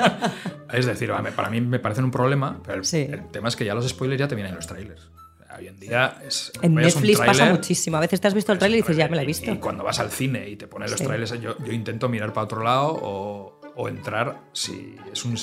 es 0.72 0.86
decir, 0.86 1.12
para 1.34 1.50
mí 1.50 1.60
me 1.60 1.78
parecen 1.78 2.04
un 2.04 2.10
problema, 2.10 2.60
pero 2.64 2.80
el, 2.80 3.28
tema 3.30 3.48
es 3.48 3.56
que 3.56 3.66
ya 3.66 3.74
los 3.74 3.86
spoilers 3.86 4.18
ya 4.18 4.28
te 4.28 4.34
vienen 4.34 4.52
en 4.52 4.56
los 4.56 4.66
trailers. 4.66 5.10
Hoy 5.58 5.68
en 5.68 5.78
día 5.78 6.18
es. 6.26 6.52
En 6.62 6.74
Netflix 6.74 7.18
pasa 7.18 7.50
muchísimo. 7.50 7.96
A 7.96 8.00
veces 8.00 8.20
te 8.20 8.28
has 8.28 8.34
visto 8.34 8.52
el 8.52 8.58
trailer 8.58 8.78
y 8.78 8.82
dices, 8.82 8.96
ya 8.96 9.08
me 9.08 9.16
lo 9.16 9.22
he 9.22 9.26
visto. 9.26 9.50
Y, 9.50 9.56
cuando 9.58 9.84
vas 9.84 9.98
al 10.00 10.10
cine 10.10 10.48
y 10.48 10.56
te 10.56 10.66
pones 10.66 10.90
los 10.90 11.00
trailers, 11.00 11.40
yo, 11.40 11.56
yo, 11.58 11.72
intento 11.72 12.08
mirar 12.08 12.32
para 12.32 12.44
otro 12.44 12.62
lado 12.62 12.98
o, 13.02 13.60
o 13.74 13.88
entrar. 13.88 14.38
Si 14.52 14.96
es 15.10 15.24
un, 15.24 15.38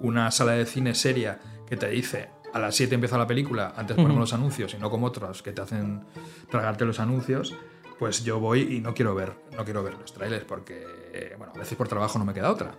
una 0.00 0.30
sala 0.30 0.52
de 0.52 0.66
cine 0.66 0.94
seria 0.94 1.38
que 1.68 1.76
te 1.76 1.88
dice 1.88 2.28
a 2.56 2.58
las 2.58 2.74
7 2.74 2.94
empieza 2.94 3.18
la 3.18 3.26
película, 3.26 3.74
antes 3.76 3.96
ponemos 3.96 4.18
los 4.18 4.32
anuncios 4.32 4.72
y 4.72 4.78
no 4.78 4.90
como 4.90 5.06
otros 5.06 5.42
que 5.42 5.52
te 5.52 5.60
hacen 5.60 6.04
tragarte 6.50 6.86
los 6.86 6.98
anuncios, 7.00 7.54
pues 7.98 8.24
yo 8.24 8.40
voy 8.40 8.76
y 8.76 8.80
no 8.80 8.94
quiero 8.94 9.14
ver, 9.14 9.34
no 9.54 9.64
quiero 9.64 9.82
ver 9.82 9.94
los 9.94 10.14
trailers 10.14 10.44
porque, 10.44 11.34
bueno, 11.36 11.52
a 11.54 11.58
veces 11.58 11.76
por 11.76 11.86
trabajo 11.86 12.18
no 12.18 12.24
me 12.24 12.32
queda 12.32 12.50
otra 12.50 12.72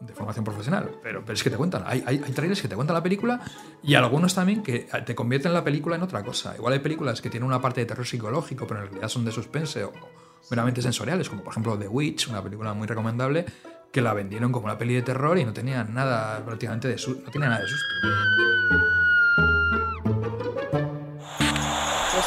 de 0.00 0.12
formación 0.12 0.44
profesional, 0.44 0.90
pero, 1.02 1.22
pero 1.22 1.32
es 1.32 1.42
que 1.42 1.48
te 1.48 1.56
cuentan, 1.56 1.84
hay, 1.86 2.04
hay, 2.06 2.22
hay, 2.24 2.32
trailers 2.32 2.60
que 2.60 2.68
te 2.68 2.76
cuentan 2.76 2.94
la 2.94 3.02
película 3.02 3.40
y 3.82 3.94
algunos 3.94 4.34
también 4.34 4.62
que 4.62 4.86
te 5.06 5.14
convierten 5.14 5.54
la 5.54 5.64
película 5.64 5.96
en 5.96 6.02
otra 6.02 6.22
cosa. 6.22 6.54
Igual 6.54 6.74
hay 6.74 6.78
películas 6.78 7.20
que 7.20 7.30
tienen 7.30 7.46
una 7.46 7.60
parte 7.60 7.80
de 7.80 7.86
terror 7.86 8.06
psicológico, 8.06 8.66
pero 8.66 8.80
en 8.80 8.86
realidad 8.88 9.08
son 9.08 9.24
de 9.24 9.32
suspense 9.32 9.84
o 9.84 9.92
meramente 10.50 10.82
sensoriales, 10.82 11.28
como 11.30 11.42
por 11.42 11.52
ejemplo 11.52 11.76
The 11.78 11.88
Witch, 11.88 12.28
una 12.28 12.42
película 12.42 12.74
muy 12.74 12.86
recomendable, 12.86 13.46
que 13.92 14.00
la 14.00 14.12
vendieron 14.14 14.52
como 14.52 14.66
una 14.66 14.78
peli 14.78 14.94
de 14.94 15.02
terror 15.02 15.38
y 15.38 15.44
no 15.44 15.52
tenía 15.52 15.84
nada 15.84 16.44
prácticamente 16.44 16.88
de, 16.88 16.98
su 16.98 17.20
no 17.22 17.30
tenía 17.30 17.48
nada 17.48 17.62
de 17.62 17.68
susto. 17.68 17.86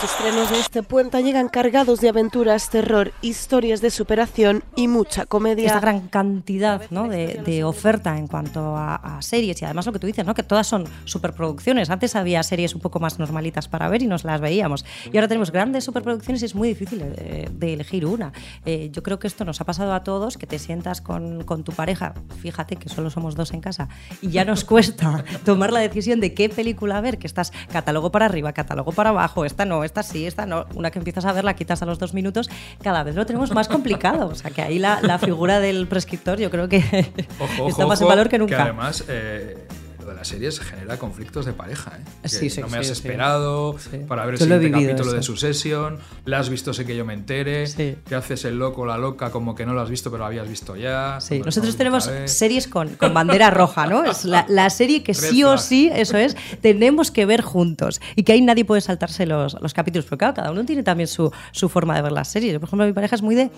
Los 0.01 0.12
estrenos 0.13 0.50
de 0.50 0.60
este 0.60 0.81
puente 0.81 1.22
llegan 1.22 1.48
cargados 1.48 2.01
de 2.01 2.10
aventuras, 2.10 2.72
terror, 2.72 3.12
historias 3.22 3.81
de 3.81 3.91
superación 3.91 4.63
y 4.75 4.88
mucha 4.88 5.27
comedia. 5.27 5.67
Esta 5.67 5.79
gran 5.79 6.08
cantidad 6.08 6.89
¿no? 6.89 7.08
de, 7.08 7.63
oferta 7.63 8.17
en 8.17 8.25
cuanto 8.25 8.75
a, 8.75 9.20
series 9.20 9.62
y 9.62 9.65
además 9.65 9.86
lo 9.86 9.91
que 9.91 10.00
tú 10.00 10.08
dices, 10.08 10.25
¿no? 10.25 10.34
que 10.34 10.41
todas 10.41 10.65
son 10.65 10.86
superproducciones. 11.05 11.91
Antes 11.91 12.15
había 12.15 12.41
series 12.41 12.74
un 12.74 12.81
poco 12.81 13.00
más 13.00 13.20
normalitas 13.20 13.67
para 13.67 13.89
ver 13.89 14.01
y 14.01 14.08
nos 14.08 14.24
las 14.24 14.41
veíamos. 14.41 14.86
Y 15.13 15.17
ahora 15.17 15.27
tenemos 15.27 15.51
grandes 15.51 15.84
superproducciones 15.84 16.41
y 16.41 16.46
es 16.46 16.55
muy 16.55 16.70
difícil 16.70 16.98
de, 16.98 17.51
de 17.51 17.74
elegir 17.74 18.08
una. 18.08 18.34
Eh, 18.65 18.89
yo 18.91 19.03
creo 19.03 19.20
que 19.20 19.27
esto 19.27 19.46
nos 19.46 19.62
ha 19.62 19.65
pasado 19.65 19.93
a 19.93 20.03
todos, 20.03 20.39
que 20.39 20.48
te 20.48 20.58
sientas 20.58 21.01
con, 21.01 21.43
con 21.43 21.63
tu 21.63 21.74
pareja, 21.74 22.15
fíjate 22.41 22.75
que 22.75 22.89
solo 22.89 23.12
somos 23.12 23.36
dos 23.36 23.51
en 23.51 23.62
casa, 23.62 23.88
y 24.20 24.29
ya 24.31 24.46
nos 24.46 24.63
cuesta 24.65 25.24
tomar 25.46 25.72
la 25.72 25.79
decisión 25.79 26.20
de 26.22 26.34
qué 26.34 26.50
película 26.50 27.01
ver, 27.01 27.20
que 27.20 27.27
estás 27.27 27.53
catálogo 27.72 28.12
para 28.12 28.25
arriba, 28.25 28.51
catálogo 28.53 28.93
para 28.93 29.12
abajo, 29.12 29.46
esta 29.46 29.65
no, 29.65 29.84
esta 29.84 29.90
sí, 30.03 30.25
esta 30.25 30.45
no. 30.45 30.65
Una 30.75 30.91
que 30.91 31.00
empiezas 31.00 31.25
a 31.25 31.33
ver 31.33 31.43
la 31.43 31.55
quitas 31.55 31.81
a 31.81 31.86
los 31.86 32.00
dos 32.00 32.13
minutos, 32.13 32.50
cada 32.81 33.03
vez 33.03 33.15
lo 33.15 33.25
tenemos 33.25 33.51
más 33.51 33.67
complicado. 33.67 34.27
O 34.27 34.36
sea, 34.36 34.51
que 34.51 34.62
ahí 34.62 34.79
la, 34.79 35.00
la 35.01 35.19
figura 35.19 35.60
del 35.60 35.88
prescriptor 35.88 36.39
yo 36.39 36.50
creo 36.50 36.67
que 36.69 36.83
ojo, 37.39 37.67
está 37.69 37.86
más 37.86 38.01
en 38.01 38.07
valor 38.07 38.29
que 38.29 38.39
nunca. 38.39 38.55
Que 38.55 38.62
además, 38.62 39.03
eh, 39.07 39.57
de 40.12 40.18
las 40.18 40.27
series 40.27 40.60
genera 40.60 40.98
conflictos 40.98 41.46
de 41.46 41.53
pareja. 41.53 41.98
¿eh? 41.98 42.27
Sí, 42.27 42.50
sí, 42.50 42.62
no 42.62 42.70
me 42.70 42.77
has 42.77 42.88
sí. 42.88 42.94
esperado 42.94 43.75
para 44.08 44.25
ver 44.25 44.36
el 44.36 44.39
siguiente 44.39 44.65
vivido 44.65 44.91
capítulo 44.91 45.13
de 45.13 45.24
su 45.24 45.38
sesión, 45.38 46.00
la 46.25 46.39
has 46.39 46.50
visto, 46.50 46.74
sé 46.74 46.86
que 46.86 46.96
yo 46.96 47.06
me 47.06 47.13
entere, 47.13 47.65
que 47.75 48.15
haces 48.15 48.46
el 48.46 48.58
loco 48.58 48.82
o 48.82 48.86
la 48.86 48.98
loca 48.98 49.32
como 49.32 49.56
que 49.56 49.65
no 49.65 49.74
lo 49.74 49.82
has 49.82 49.89
visto 49.89 50.12
pero 50.12 50.20
lo 50.20 50.25
habías 50.25 50.48
visto 50.48 50.75
ya. 50.75 51.20
Nosotros 51.46 51.74
no, 51.74 51.77
tenemos 51.77 52.10
series 52.25 52.68
con, 52.68 52.89
con 52.96 53.13
bandera 53.13 53.50
roja, 53.50 53.88
¿no? 53.88 54.03
Es 54.03 54.25
la, 54.25 54.46
la 54.48 54.70
serie 54.70 55.03
que 55.03 55.13
sí 55.13 55.44
o 55.44 55.58
sí, 55.58 55.89
eso 55.94 56.18
es, 56.18 56.36
tenemos 56.62 57.12
que 57.12 57.25
ver 57.25 57.41
juntos. 57.41 58.01
Y 58.15 58.24
que 58.24 58.34
ahí 58.34 58.41
nadie 58.41 58.65
puede 58.65 58.82
saltarse 58.82 59.25
los, 59.25 59.58
los 59.62 59.74
capítulos. 59.74 60.06
Pero 60.06 60.18
claro, 60.18 60.34
cada 60.34 60.51
uno 60.51 60.65
tiene 60.65 60.84
también 60.84 61.08
su, 61.08 61.32
su 61.51 61.70
forma 61.70 61.96
de 61.96 62.01
ver 62.01 62.12
las 62.12 62.27
series. 62.27 62.60
Por 62.60 62.68
ejemplo, 62.68 62.86
mi 62.86 62.94
pareja 62.94 63.15
es 63.15 63.22
muy 63.22 63.36
de 63.36 63.51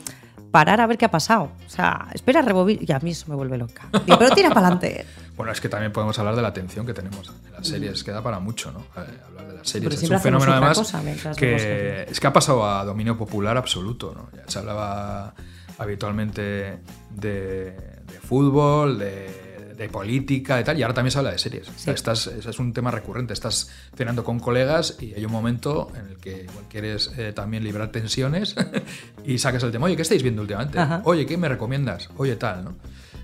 parar 0.53 0.79
a 0.81 0.85
ver 0.85 0.99
qué 0.99 1.05
ha 1.05 1.11
pasado. 1.11 1.49
O 1.65 1.69
sea, 1.69 2.09
espera, 2.13 2.43
rebobina. 2.43 2.81
Y 2.87 2.91
a 2.91 2.99
mí 2.99 3.09
eso 3.09 3.25
me 3.27 3.35
vuelve 3.35 3.57
loca. 3.57 3.89
Digo, 4.05 4.19
pero 4.19 4.35
tira 4.35 4.49
para 4.49 4.67
adelante. 4.67 5.05
Bueno, 5.35 5.51
es 5.51 5.59
que 5.59 5.67
también 5.67 5.91
podemos 5.91 6.19
hablar 6.19 6.35
de 6.35 6.43
la 6.43 6.49
atención 6.49 6.85
que 6.85 6.93
tenemos 6.93 7.27
en 7.27 7.51
las 7.53 7.67
series, 7.67 8.03
queda 8.03 8.21
para 8.21 8.37
mucho, 8.37 8.71
¿no? 8.71 8.81
Eh, 8.81 9.17
hablar 9.25 9.47
de 9.47 9.53
las 9.55 9.67
series. 9.67 9.89
Pero 9.89 10.05
es 10.05 10.11
un 10.11 10.19
fenómeno 10.19 10.51
otra 10.51 10.57
además 10.57 10.77
cosa 10.77 11.01
que 11.35 12.05
es 12.07 12.19
que 12.19 12.27
ha 12.27 12.31
pasado 12.31 12.69
a 12.69 12.85
dominio 12.85 13.17
popular 13.17 13.57
absoluto, 13.57 14.13
¿no? 14.15 14.29
Ya 14.37 14.43
se 14.45 14.59
hablaba 14.59 15.33
habitualmente 15.79 16.81
de, 17.09 17.71
de 18.05 18.19
fútbol, 18.21 18.99
de, 18.99 19.42
de 19.75 19.89
política 19.89 20.59
y 20.59 20.63
tal, 20.63 20.77
y 20.77 20.83
ahora 20.83 20.93
también 20.93 21.11
se 21.11 21.17
habla 21.19 21.31
de 21.31 21.37
series. 21.37 21.69
O 21.69 21.77
sea, 21.77 21.93
estás, 21.93 22.27
ese 22.27 22.49
es 22.49 22.59
un 22.59 22.73
tema 22.73 22.91
recurrente. 22.91 23.33
Estás 23.33 23.69
cenando 23.95 24.23
con 24.23 24.39
colegas 24.39 24.97
y 24.99 25.13
hay 25.13 25.25
un 25.25 25.31
momento 25.31 25.91
en 25.95 26.07
el 26.07 26.17
que 26.17 26.43
igual 26.43 26.65
quieres 26.69 27.11
eh, 27.17 27.33
también 27.33 27.63
librar 27.63 27.91
tensiones 27.91 28.55
y 29.25 29.37
sacas 29.37 29.63
el 29.63 29.71
tema, 29.71 29.85
oye, 29.85 29.95
¿qué 29.95 30.01
estáis 30.03 30.23
viendo 30.23 30.41
últimamente? 30.41 30.79
Ajá. 30.79 31.01
Oye, 31.05 31.25
¿qué 31.25 31.37
me 31.37 31.49
recomiendas? 31.49 32.09
Oye, 32.17 32.35
tal, 32.35 32.63
¿no? 32.65 32.75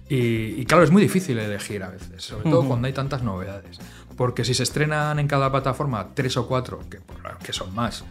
Y, 0.09 0.59
y 0.59 0.65
claro, 0.65 0.83
es 0.83 0.89
muy 0.91 1.03
difícil 1.03 1.37
elegir 1.37 1.83
a 1.83 1.89
veces, 1.89 2.23
sobre 2.23 2.43
todo 2.49 2.59
Ujú. 2.61 2.69
cuando 2.69 2.87
hay 2.87 2.93
tantas 2.93 3.21
novedades. 3.21 3.77
Porque 4.17 4.43
si 4.43 4.53
se 4.53 4.63
estrenan 4.63 5.19
en 5.19 5.27
cada 5.27 5.51
plataforma 5.51 6.09
tres 6.13 6.35
o 6.35 6.47
cuatro, 6.47 6.79
que, 6.89 6.99
que 7.43 7.53
son 7.53 7.73
más, 7.75 8.03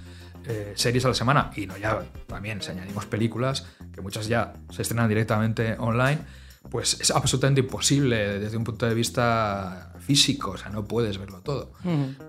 eh, 0.47 0.73
series 0.77 1.05
a 1.05 1.09
la 1.09 1.15
semana, 1.15 1.51
y 1.57 1.67
no 1.67 1.77
ya 1.77 2.03
también 2.27 2.63
si 2.63 2.71
añadimos 2.71 3.05
películas, 3.07 3.67
que 3.93 4.01
muchas 4.01 4.29
ya 4.29 4.55
se 4.71 4.83
estrenan 4.83 5.09
directamente 5.09 5.77
online, 5.79 6.21
pues 6.71 6.99
es 7.01 7.11
absolutamente 7.11 7.61
imposible 7.61 8.39
desde 8.39 8.57
un 8.57 8.65
punto 8.65 8.87
de 8.87 8.95
vista 8.95 9.93
físico, 10.01 10.51
o 10.53 10.57
sea, 10.59 10.71
no 10.71 10.85
puedes 10.85 11.19
verlo 11.19 11.41
todo. 11.41 11.73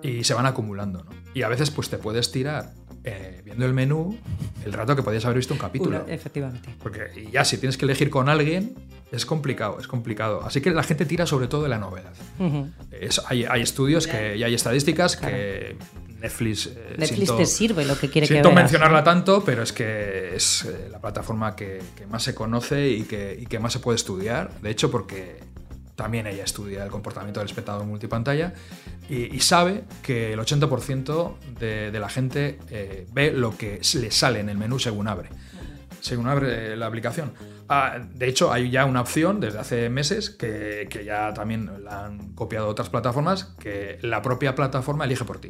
Y 0.03 0.23
se 0.23 0.33
van 0.33 0.45
acumulando, 0.45 1.03
¿no? 1.03 1.11
Y 1.33 1.43
a 1.43 1.47
veces 1.49 1.71
pues 1.71 1.89
te 1.89 1.97
puedes 1.97 2.31
tirar 2.31 2.73
eh, 3.03 3.41
viendo 3.45 3.65
el 3.65 3.73
menú 3.73 4.17
el 4.65 4.73
rato 4.73 4.95
que 4.95 5.03
podías 5.03 5.23
haber 5.25 5.37
visto 5.37 5.53
un 5.53 5.59
capítulo. 5.59 6.05
Efectivamente. 6.07 6.75
Porque 6.81 7.07
y 7.15 7.31
ya 7.31 7.45
si 7.45 7.57
tienes 7.57 7.77
que 7.77 7.85
elegir 7.85 8.09
con 8.09 8.27
alguien, 8.29 8.75
es 9.11 9.25
complicado, 9.25 9.77
es 9.79 9.87
complicado. 9.87 10.41
Así 10.43 10.59
que 10.61 10.69
la 10.71 10.83
gente 10.83 11.05
tira 11.05 11.25
sobre 11.25 11.47
todo 11.47 11.63
de 11.63 11.69
la 11.69 11.77
novedad. 11.79 12.13
Ujú. 12.39 12.69
Es- 12.91 13.21
hay, 13.27 13.45
hay 13.45 13.61
estudios 13.61 14.05
que, 14.07 14.35
y 14.37 14.43
hay 14.43 14.53
estadísticas 14.53 15.15
que 15.15 15.77
Netflix... 16.19 16.67
eh, 16.67 16.95
Netflix 16.97 17.15
siento- 17.29 17.37
te 17.37 17.45
sirve 17.45 17.85
lo 17.85 17.97
que 17.97 18.09
quiere 18.09 18.27
que 18.27 18.33
Siento 18.33 18.49
veas. 18.49 18.61
mencionarla 18.63 19.03
tanto, 19.03 19.43
pero 19.43 19.63
es 19.63 19.71
que 19.73 20.35
es 20.35 20.65
eh, 20.65 20.89
la 20.91 20.99
plataforma 20.99 21.55
que, 21.55 21.81
que 21.95 22.05
más 22.07 22.23
se 22.23 22.33
conoce 22.35 22.89
y 22.89 23.03
que, 23.03 23.37
y 23.39 23.45
que 23.45 23.59
más 23.59 23.73
se 23.73 23.79
puede 23.79 23.95
estudiar. 23.95 24.51
De 24.61 24.69
hecho, 24.69 24.89
porque 24.91 25.39
también 25.95 26.27
ella 26.27 26.43
estudia 26.43 26.83
el 26.83 26.89
comportamiento 26.91 27.39
del 27.41 27.47
espectador 27.49 27.85
multipantalla 27.85 28.53
y, 29.09 29.35
y 29.35 29.39
sabe 29.41 29.83
que 30.01 30.31
el 30.33 30.39
80% 30.39 31.35
de, 31.59 31.91
de 31.91 31.99
la 31.99 32.07
gente 32.09 32.57
eh, 32.69 33.05
ve 33.11 33.31
lo 33.31 33.57
que 33.57 33.81
le 33.95 34.11
sale 34.11 34.39
en 34.39 34.49
el 34.49 34.57
menú 34.57 34.79
según 34.79 35.07
abre. 35.07 35.29
Según 36.01 36.27
abre 36.29 36.71
eh, 36.73 36.77
la 36.77 36.85
aplicación. 36.85 37.33
Ah, 37.67 37.99
de 37.99 38.27
hecho, 38.29 38.51
hay 38.53 38.71
ya 38.71 38.85
una 38.85 39.01
opción 39.01 39.41
desde 39.41 39.59
hace 39.59 39.89
meses 39.89 40.29
que, 40.29 40.87
que 40.89 41.03
ya 41.03 41.33
también 41.33 41.83
la 41.83 42.05
han 42.05 42.33
copiado 42.33 42.67
otras 42.69 42.89
plataformas 42.89 43.53
que 43.59 43.99
la 44.01 44.21
propia 44.21 44.55
plataforma 44.55 45.03
elige 45.03 45.25
por 45.25 45.39
ti. 45.39 45.49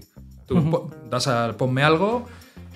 Tú 0.50 0.58
Ujú. 0.58 0.70
po- 0.72 0.92
das 1.10 1.28
al 1.28 1.56
ponme 1.56 1.84
algo 1.84 2.26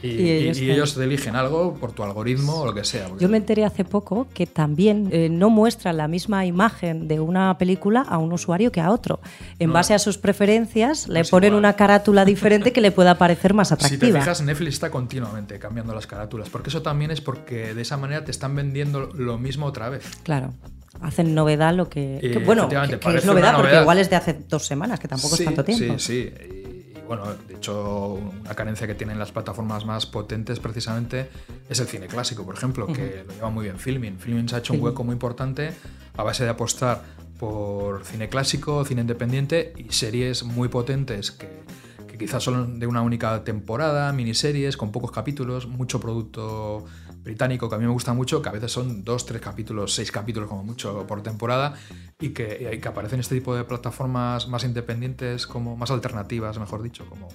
y, 0.03 0.07
Y 0.09 0.29
ellos 0.31 0.57
y- 0.59 0.63
y 0.63 0.67
te- 0.67 0.73
ellos 0.73 0.93
te 0.95 1.03
eligen 1.05 1.35
algo 1.35 1.73
por 1.75 1.91
tu 1.93 2.03
algoritmo 2.03 2.57
o 2.61 2.65
lo 2.67 2.73
que 2.73 2.83
sea. 2.83 3.07
Yo 3.19 3.29
me 3.29 3.37
enteré 3.37 3.63
hace 3.65 3.83
poco 3.85 4.27
que 4.33 4.45
también 4.45 5.09
eh, 5.11 5.29
no 5.29 5.49
muestra 5.49 5.91
la 5.93 6.07
misma 6.07 6.45
imagen 6.45 7.07
de 7.07 7.19
una 7.21 7.57
película 7.57 8.01
a 8.01 8.17
un 8.19 8.31
usuario 8.33 8.71
que 8.71 8.79
a 8.81 8.91
otro. 8.91 9.19
En 9.59 9.69
No. 9.69 9.73
base 9.73 9.93
a 9.95 9.99
sus 9.99 10.17
preferencias, 10.19 11.07
le 11.07 11.21
es 11.21 11.29
ponen 11.31 11.47
igual. 11.53 11.59
una 11.59 11.73
carátula 11.77 12.25
diferente 12.25 12.71
que 12.73 12.81
le 12.81 12.91
pueda 12.91 13.17
parecer 13.17 13.53
más 13.53 13.69
Si 13.69 13.75
te 13.77 13.85
atractiva. 13.85 14.19
fijas, 14.19 14.41
Netflix 14.41 14.73
está 14.75 14.91
continuamente 14.91 15.57
cambiando 15.57 15.95
las 15.95 16.05
carátulas, 16.05 16.49
porque 16.49 16.69
eso 16.69 16.81
también 16.83 17.09
es 17.11 17.21
porque 17.21 17.73
de 17.73 17.81
esa 17.81 17.97
manera 17.97 18.23
te 18.23 18.31
están 18.31 18.55
vendiendo 18.55 19.09
lo 19.15 19.37
mismo 19.39 19.65
otra 19.65 19.89
vez. 19.89 20.03
Claro. 20.23 20.53
Hacen 21.01 21.33
novedad 21.33 21.73
lo 21.73 21.89
que. 21.89 22.19
Que, 22.21 22.37
bueno, 22.39 22.69
que, 22.69 22.75
es 23.17 23.25
novedad 23.25 23.55
porque 23.55 23.79
igual 23.81 23.97
es 23.97 24.09
de 24.11 24.15
hace 24.15 24.33
dos 24.47 24.65
semanas, 24.67 24.99
que 24.99 25.07
tampoco 25.07 25.35
sí, 25.35 25.41
es 25.43 25.45
tanto 25.47 25.63
tiempo. 25.63 25.97
Sí, 25.97 26.29
sí. 26.29 26.62
Bueno, 27.07 27.25
de 27.47 27.55
hecho, 27.55 28.13
una 28.13 28.55
carencia 28.55 28.87
que 28.87 28.95
tienen 28.95 29.19
las 29.19 29.31
plataformas 29.31 29.85
más 29.85 30.05
potentes 30.05 30.59
precisamente 30.59 31.29
es 31.69 31.79
el 31.79 31.87
cine 31.87 32.07
clásico, 32.07 32.45
por 32.45 32.55
ejemplo, 32.55 32.87
que 32.87 33.23
lo 33.27 33.33
lleva 33.33 33.49
muy 33.49 33.65
bien 33.65 33.77
Filmin. 33.77 34.17
Filmin 34.19 34.47
se 34.47 34.55
ha 34.55 34.59
hecho 34.59 34.73
un 34.73 34.81
hueco 34.81 35.03
muy 35.03 35.13
importante 35.13 35.73
a 36.15 36.23
base 36.23 36.43
de 36.43 36.49
apostar 36.49 37.03
por 37.39 38.05
cine 38.05 38.29
clásico, 38.29 38.85
cine 38.85 39.01
independiente 39.01 39.73
y 39.77 39.91
series 39.91 40.43
muy 40.43 40.69
potentes 40.69 41.31
que, 41.31 41.63
que 42.07 42.17
quizás 42.17 42.43
son 42.43 42.79
de 42.79 42.87
una 42.87 43.01
única 43.01 43.43
temporada, 43.43 44.13
miniseries 44.13 44.77
con 44.77 44.91
pocos 44.91 45.11
capítulos, 45.11 45.67
mucho 45.67 45.99
producto 45.99 46.85
británico 47.23 47.69
que 47.69 47.75
a 47.75 47.77
mí 47.77 47.85
me 47.85 47.91
gusta 47.91 48.13
mucho, 48.13 48.41
que 48.41 48.49
a 48.49 48.51
veces 48.51 48.71
son 48.71 49.03
dos, 49.03 49.25
tres 49.25 49.41
capítulos, 49.41 49.93
seis 49.93 50.11
capítulos 50.11 50.49
como 50.49 50.63
mucho 50.63 51.07
por 51.07 51.23
temporada 51.23 51.73
y 52.19 52.29
que, 52.29 52.69
y 52.73 52.79
que 52.79 52.87
aparecen 52.87 53.19
este 53.19 53.35
tipo 53.35 53.55
de 53.55 53.63
plataformas 53.63 54.47
más 54.47 54.63
independientes, 54.63 55.47
como 55.47 55.77
más 55.77 55.91
alternativas, 55.91 56.59
mejor 56.59 56.83
dicho, 56.83 57.05
como, 57.07 57.29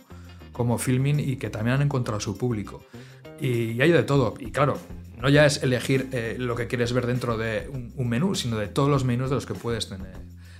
como 0.53 0.79
Filmin 0.79 1.21
y 1.21 1.37
que 1.37 1.51
también 1.51 1.77
han 1.77 1.83
encontrado 1.83 2.21
su 2.21 2.37
público. 2.37 2.83
Y, 3.41 3.73
y 3.73 3.83
hay 3.83 3.91
de 3.91 4.03
todo. 4.03 4.35
Y 4.39 4.51
claro, 4.51 4.77
no 5.21 5.29
ya 5.29 5.47
es 5.47 5.63
elegir 5.63 6.09
eh, 6.13 6.37
lo 6.39 6.55
que 6.55 6.67
quieres 6.67 6.93
ver 6.93 7.07
dentro 7.07 7.37
de 7.37 7.69
un, 7.73 7.93
un 7.97 8.09
menú, 8.09 8.35
sino 8.35 8.57
de 8.57 8.69
todos 8.69 8.89
los 8.89 9.05
menús 9.05 9.31
de 9.31 9.37
los 9.37 9.47
que 9.47 9.55
puedes 9.55 9.89
tener 9.89 10.17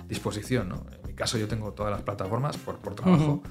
disposición. 0.09 0.69
¿no? 0.69 0.87
En 1.01 1.09
mi 1.09 1.15
caso 1.15 1.39
yo 1.39 1.49
tengo 1.49 1.73
todas 1.73 1.93
las 1.93 2.03
plataformas 2.03 2.57
por, 2.57 2.79
por 2.79 2.95
trabajo. 2.95 3.43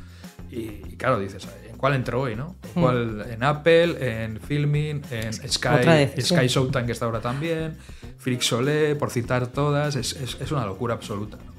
Y, 0.51 0.58
y 0.60 0.96
claro, 0.98 1.20
dices, 1.20 1.48
¿en 1.70 1.77
cuál 1.77 1.94
entro 1.94 2.22
hoy? 2.22 2.36
¿no? 2.36 2.56
¿En, 2.75 2.82
cuál? 2.82 3.25
en 3.29 3.44
Apple, 3.44 4.24
en 4.24 4.39
Filmin, 4.39 5.01
en 5.12 5.34
Sky. 5.34 5.70
Sky 6.22 6.48
Showtime 6.48 6.86
que 6.86 6.91
está 6.94 7.06
ahora 7.06 7.20
también, 7.22 7.75
Frixolé, 8.17 8.96
por 8.96 9.12
citar 9.12 9.48
todas, 9.48 9.96
es, 9.96 10.13
es- 10.13 10.38
es 10.39 10.51
una 10.51 10.65
locura 10.65 10.94
absoluta. 10.94 11.38
¿no? 11.38 11.58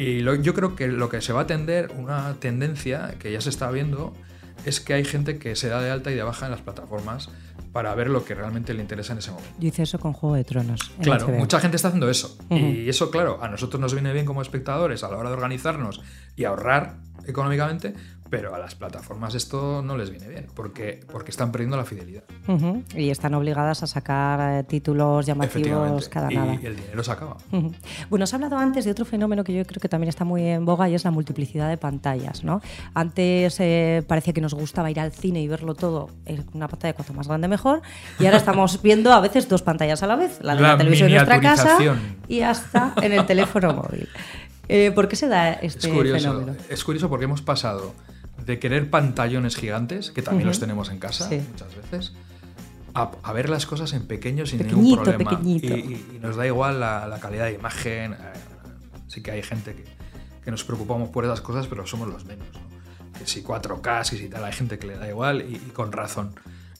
Y 0.00 0.20
lo- 0.20 0.34
yo 0.34 0.52
creo 0.54 0.76
que 0.76 0.88
lo 0.88 1.08
que 1.08 1.20
se 1.20 1.32
va 1.32 1.42
a 1.42 1.46
tender, 1.46 1.90
una 1.96 2.34
tendencia 2.40 3.14
que 3.18 3.32
ya 3.32 3.40
se 3.40 3.48
está 3.50 3.70
viendo, 3.70 4.12
es 4.64 4.80
que 4.80 4.94
hay 4.94 5.04
gente 5.04 5.38
que 5.38 5.54
se 5.56 5.68
da 5.68 5.80
de 5.80 5.90
alta 5.90 6.10
y 6.10 6.14
de 6.14 6.22
baja 6.22 6.46
en 6.46 6.52
las 6.52 6.60
plataformas 6.60 7.30
para 7.76 7.94
ver 7.94 8.08
lo 8.08 8.24
que 8.24 8.34
realmente 8.34 8.72
le 8.72 8.80
interesa 8.80 9.12
en 9.12 9.18
ese 9.18 9.32
momento. 9.32 9.50
Yo 9.58 9.68
hice 9.68 9.82
eso 9.82 9.98
con 9.98 10.14
Juego 10.14 10.34
de 10.34 10.44
Tronos. 10.44 10.80
Claro, 11.02 11.26
HBO. 11.26 11.36
mucha 11.36 11.60
gente 11.60 11.76
está 11.76 11.88
haciendo 11.88 12.08
eso. 12.08 12.38
Y 12.48 12.88
eso, 12.88 13.10
claro, 13.10 13.38
a 13.42 13.50
nosotros 13.50 13.78
nos 13.78 13.92
viene 13.92 14.14
bien 14.14 14.24
como 14.24 14.40
espectadores 14.40 15.04
a 15.04 15.10
la 15.10 15.18
hora 15.18 15.28
de 15.28 15.34
organizarnos 15.34 16.00
y 16.36 16.44
ahorrar 16.44 16.96
económicamente, 17.26 17.92
pero 18.30 18.54
a 18.54 18.58
las 18.58 18.74
plataformas 18.74 19.34
esto 19.34 19.82
no 19.82 19.96
les 19.96 20.10
viene 20.10 20.28
bien, 20.28 20.46
porque, 20.54 21.00
porque 21.10 21.30
están 21.30 21.52
perdiendo 21.52 21.76
la 21.76 21.84
fidelidad. 21.84 22.24
Y 22.94 23.10
están 23.10 23.34
obligadas 23.34 23.82
a 23.82 23.86
sacar 23.86 24.60
eh, 24.60 24.64
títulos 24.64 25.26
llamativos 25.26 26.08
cada 26.08 26.30
nada. 26.30 26.54
y 26.60 26.66
el 26.66 26.76
dinero 26.76 27.02
se 27.04 27.10
acaba. 27.12 27.36
Bueno, 28.10 28.24
has 28.24 28.34
hablado 28.34 28.58
antes 28.58 28.84
de 28.84 28.90
otro 28.90 29.04
fenómeno 29.04 29.44
que 29.44 29.54
yo 29.54 29.64
creo 29.64 29.80
que 29.80 29.88
también 29.88 30.08
está 30.08 30.24
muy 30.24 30.42
en 30.42 30.64
boga 30.64 30.88
y 30.88 30.94
es 30.94 31.04
la 31.04 31.10
multiplicidad 31.10 31.68
de 31.68 31.76
pantallas. 31.76 32.44
¿no? 32.44 32.60
Antes 32.94 33.58
eh, 33.60 34.02
parecía 34.06 34.32
que 34.32 34.40
nos 34.40 34.54
gustaba 34.54 34.90
ir 34.90 35.00
al 35.00 35.12
cine 35.12 35.40
y 35.40 35.48
verlo 35.48 35.74
todo 35.74 36.10
en 36.24 36.44
una 36.52 36.68
pantalla 36.68 36.94
cuanto 36.94 37.12
más 37.12 37.28
grande 37.28 37.48
mejor 37.48 37.82
y 38.18 38.26
ahora 38.26 38.38
estamos 38.38 38.82
viendo 38.86 39.12
a 39.12 39.20
veces 39.20 39.48
dos 39.48 39.62
pantallas 39.62 40.02
a 40.02 40.06
la 40.06 40.16
vez, 40.16 40.38
la 40.42 40.54
de 40.54 40.62
la, 40.62 40.72
La 40.72 40.78
televisión 40.78 41.08
de 41.08 41.16
nuestra 41.16 41.40
casa 41.40 41.78
y 42.28 42.40
hasta 42.40 42.92
en 43.02 43.12
el 43.12 43.26
teléfono 43.26 43.72
móvil. 43.88 44.08
Eh, 44.68 44.90
¿Por 44.92 45.06
qué 45.08 45.14
se 45.14 45.28
da 45.28 45.52
este 45.52 45.86
Es 45.86 45.94
curioso, 45.94 46.18
fenómeno? 46.18 46.56
es 46.68 46.82
curioso 46.84 47.08
porque 47.08 47.24
hemos 47.26 47.40
pasado 47.40 47.94
de 48.46 48.58
querer 48.58 48.88
pantallones 48.90 49.56
gigantes, 49.56 50.10
que 50.12 50.22
también 50.22 50.46
los 50.46 50.60
tenemos 50.60 50.88
en 50.90 50.98
casa 50.98 51.28
Sí. 51.28 51.40
muchas 51.50 51.74
veces, 51.76 52.12
a, 52.94 53.10
a 53.22 53.32
ver 53.32 53.50
las 53.50 53.66
cosas 53.66 53.92
en 53.92 54.06
pequeño 54.06 54.46
sin 54.46 54.58
Pequeñito, 54.60 54.82
ningún 54.82 55.02
problema. 55.04 55.30
pequeñito. 55.30 55.76
Y, 55.76 56.18
nos 56.20 56.36
da 56.36 56.46
igual 56.46 56.80
la, 56.80 57.06
la 57.06 57.18
calidad 57.20 57.44
de 57.46 57.52
imagen. 57.54 58.12
eh, 58.14 58.16
sí 59.08 59.22
que 59.22 59.32
hay 59.32 59.42
gente 59.42 59.74
que, 59.74 59.84
que 60.44 60.50
nos 60.50 60.64
preocupamos 60.64 61.10
por 61.10 61.24
esas 61.24 61.40
cosas, 61.40 61.66
pero 61.66 61.86
somos 61.86 62.08
los 62.08 62.24
menos. 62.24 62.46
¿no? 62.54 63.18
Que 63.18 63.26
si 63.26 63.42
4K, 63.42 64.08
que 64.10 64.16
si 64.16 64.28
tal, 64.28 64.44
hay 64.44 64.52
gente 64.52 64.78
que 64.78 64.86
le 64.86 64.96
da 64.96 65.08
igual 65.08 65.42
y, 65.42 65.56
y 65.56 65.70
con 65.72 65.92
razón. 65.92 66.34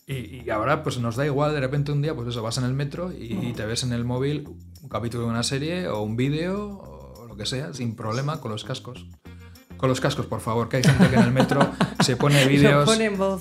Y, 0.06 0.42
y 0.44 0.50
ahora 0.50 0.82
pues 0.84 0.98
nos 0.98 1.16
da 1.16 1.26
igual 1.26 1.52
de 1.52 1.60
repente 1.60 1.90
un 1.92 2.00
día, 2.00 2.14
pues 2.14 2.28
eso, 2.28 2.40
vas 2.42 2.58
en 2.58 2.64
el 2.64 2.74
metro 2.74 3.12
y 3.12 3.52
te 3.54 3.66
ves 3.66 3.82
en 3.82 3.92
el 3.92 4.04
móvil 4.04 4.48
un 4.82 4.88
capítulo 4.88 5.24
de 5.24 5.30
una 5.30 5.42
serie 5.42 5.88
o 5.88 6.00
un 6.02 6.14
vídeo 6.16 6.78
o 6.78 7.26
lo 7.26 7.36
que 7.36 7.44
sea, 7.44 7.74
sin 7.74 7.96
problema, 7.96 8.40
con 8.40 8.52
los 8.52 8.62
cascos. 8.64 9.06
Con 9.76 9.88
los 9.88 10.00
cascos, 10.00 10.26
por 10.26 10.40
favor, 10.40 10.68
que 10.68 10.78
hay 10.78 10.82
gente 10.82 11.08
que 11.08 11.16
en 11.16 11.22
el 11.22 11.32
metro 11.32 11.60
se 12.00 12.16
pone 12.16 12.44
vídeos, 12.48 12.88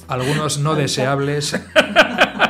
algunos 0.08 0.60
no 0.60 0.76
deseables. 0.76 1.60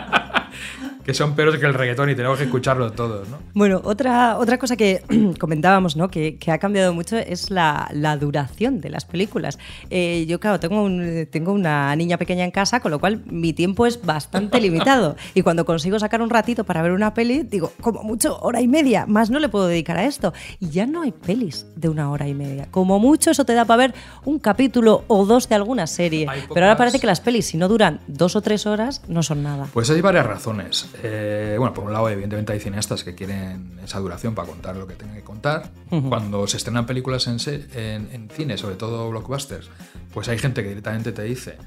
que 1.06 1.14
son 1.14 1.36
peores 1.36 1.60
que 1.60 1.68
el 1.68 1.74
reggaetón 1.76 2.10
y 2.10 2.16
tenemos 2.16 2.40
que 2.40 2.46
escucharlo 2.46 2.92
todos, 2.92 3.30
¿no? 3.30 3.38
Bueno, 3.54 3.80
otra, 3.84 4.38
otra 4.40 4.58
cosa 4.58 4.76
que 4.76 5.04
comentábamos, 5.40 5.96
¿no? 5.96 6.10
Que, 6.10 6.38
que, 6.38 6.52
ha 6.52 6.58
cambiado 6.58 6.94
mucho 6.94 7.16
es 7.18 7.52
la, 7.52 7.88
la 7.94 8.18
duración 8.18 8.82
de 8.82 8.90
las 8.90 9.06
películas. 9.06 9.60
Eh, 9.92 10.26
yo, 10.28 10.40
claro, 10.40 10.60
tengo, 10.60 10.82
un, 10.82 11.28
tengo 11.30 11.52
una 11.52 11.96
niña 11.96 12.18
pequeña 12.18 12.44
en 12.44 12.50
casa, 12.50 12.80
con 12.80 12.90
lo 12.90 13.00
cual 13.00 13.22
mi 13.28 13.54
tiempo 13.54 13.86
es 13.86 14.04
bastante 14.04 14.60
limitado. 14.60 15.16
Y 15.36 15.44
cuando 15.44 15.64
consigo 15.64 16.00
sacar 16.00 16.24
un 16.24 16.32
ratito 16.32 16.64
para 16.64 16.82
ver 16.82 16.92
una 16.92 17.14
peli, 17.14 17.44
digo, 17.44 17.72
como 17.82 18.02
mucho, 18.02 18.40
hora 18.40 18.62
y 18.62 18.68
media, 18.68 19.06
más 19.06 19.30
no 19.30 19.38
le 19.38 19.48
puedo 19.48 19.68
dedicar 19.68 19.98
a 19.98 20.06
esto. 20.06 20.34
Y 20.60 20.70
ya 20.70 20.88
no 20.88 21.04
hay 21.04 21.12
pelis 21.12 21.68
de 21.76 21.88
una 21.88 22.10
hora 22.10 22.28
y 22.28 22.34
media. 22.34 22.68
Como 22.72 22.98
mucho, 22.98 23.30
eso 23.30 23.46
te 23.46 23.54
da 23.54 23.66
para 23.66 23.78
ver 23.78 23.94
un 24.24 24.40
capítulo 24.40 25.04
o 25.08 25.26
dos 25.26 25.48
de 25.50 25.56
alguna 25.56 25.86
serie. 25.86 26.28
Pero 26.52 26.66
ahora 26.66 26.78
parece 26.78 27.00
que 27.00 27.06
las 27.06 27.22
pelis, 27.22 27.46
si 27.46 27.58
no 27.58 27.68
duran 27.68 28.00
dos 28.08 28.36
o 28.36 28.42
tres 28.42 28.66
horas, 28.66 29.04
no 29.08 29.22
son 29.22 29.44
nada. 29.44 29.68
Pues 29.72 29.92
hay 29.92 30.02
varias 30.02 30.26
razones. 30.26 30.88
Eh, 31.04 31.56
bueno, 31.58 31.74
por 31.74 31.84
un 31.84 31.94
lado, 31.94 32.10
evidentemente 32.10 32.54
hay 32.54 32.60
cineastas 32.60 33.04
que 33.04 33.16
quieren 33.16 33.80
esa 33.84 34.00
duración 34.00 34.36
para 34.36 34.48
contar 34.48 34.76
lo 34.76 34.88
que 34.88 34.96
tengan 34.96 35.16
que 35.16 35.24
contar. 35.24 35.72
Cuando 35.90 36.48
se 36.48 36.58
estrenan 36.58 36.86
películas 36.86 37.28
en, 37.28 37.38
en, 37.74 38.10
en, 38.12 38.30
cine, 38.30 38.58
sobre 38.58 38.76
todo 38.76 39.10
blockbusters, 39.10 39.70
pues 40.14 40.28
hay 40.28 40.38
gente 40.38 40.64
que 40.64 40.70
directamente 40.70 41.12
te 41.12 41.24
dice 41.24 41.58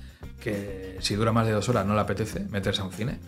que 0.41 0.97
si 1.01 1.15
dura 1.15 1.33
más 1.33 1.47
de 1.47 1.53
dos 1.53 1.69
horas 1.69 1.87
no 1.87 1.95
le 1.95 2.01
apetece 2.01 2.41
meterse 2.51 2.81
a 2.81 2.85
un 2.85 2.93
cine. 2.93 3.19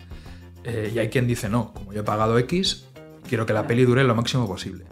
Eh, 0.63 0.91
y 0.93 0.99
hay 0.99 1.09
quien 1.09 1.27
dice, 1.27 1.49
no, 1.49 1.73
como 1.73 1.93
yo 1.93 2.01
he 2.01 2.03
pagado 2.03 2.37
X, 2.39 2.85
quiero 3.27 3.45
que 3.45 3.53
la 3.53 3.67
peli 3.67 3.85
dure 3.85 4.03
lo 4.03 4.15
máximo 4.15 4.47
posible. 4.47 4.85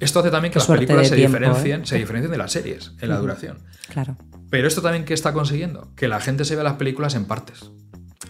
Esto 0.00 0.20
hace 0.20 0.30
también 0.30 0.52
que 0.52 0.58
las 0.58 0.68
películas 0.68 1.08
se, 1.08 1.16
diferencien, 1.16 1.82
¿eh? 1.82 1.86
se 1.86 1.98
diferencien 1.98 2.30
de 2.30 2.38
las 2.38 2.52
series 2.52 2.92
en 3.00 3.08
la 3.08 3.18
duración. 3.18 3.58
Claro. 3.88 4.16
Pero 4.50 4.68
esto 4.68 4.80
también, 4.80 5.04
¿qué 5.04 5.14
está 5.14 5.32
consiguiendo? 5.32 5.88
Que 5.96 6.08
la 6.08 6.20
gente 6.20 6.44
se 6.44 6.54
vea 6.54 6.64
las 6.64 6.74
películas 6.74 7.14
en 7.14 7.24
partes. 7.24 7.70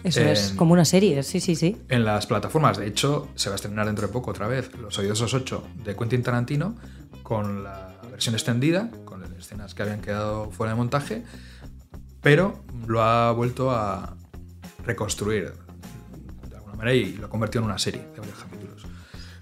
Eso 0.03 0.21
es, 0.21 0.53
como 0.55 0.73
una 0.73 0.85
serie, 0.85 1.23
sí, 1.23 1.39
sí, 1.39 1.55
sí. 1.55 1.77
En 1.89 2.05
las 2.05 2.27
plataformas, 2.27 2.77
de 2.77 2.87
hecho, 2.87 3.29
se 3.35 3.49
va 3.49 3.55
a 3.55 3.57
estrenar 3.57 3.85
dentro 3.85 4.07
de 4.07 4.13
poco 4.13 4.31
otra 4.31 4.47
vez 4.47 4.71
Los 4.77 4.97
Odiosos 4.97 5.33
8 5.33 5.63
de 5.83 5.95
Quentin 5.95 6.23
Tarantino 6.23 6.75
con 7.23 7.63
la 7.63 7.97
versión 8.09 8.35
extendida, 8.35 8.91
con 9.05 9.21
las 9.21 9.31
escenas 9.31 9.73
que 9.73 9.83
habían 9.83 10.01
quedado 10.01 10.51
fuera 10.51 10.73
de 10.73 10.77
montaje, 10.77 11.23
pero 12.21 12.63
lo 12.87 13.01
ha 13.01 13.31
vuelto 13.31 13.71
a 13.71 14.15
reconstruir 14.85 15.53
de 16.49 16.55
alguna 16.55 16.75
manera 16.75 16.93
y 16.93 17.13
lo 17.13 17.27
ha 17.27 17.29
convertido 17.29 17.63
en 17.63 17.69
una 17.69 17.79
serie 17.79 18.01
de 18.01 18.19
varios 18.19 18.37
capítulos. 18.37 18.85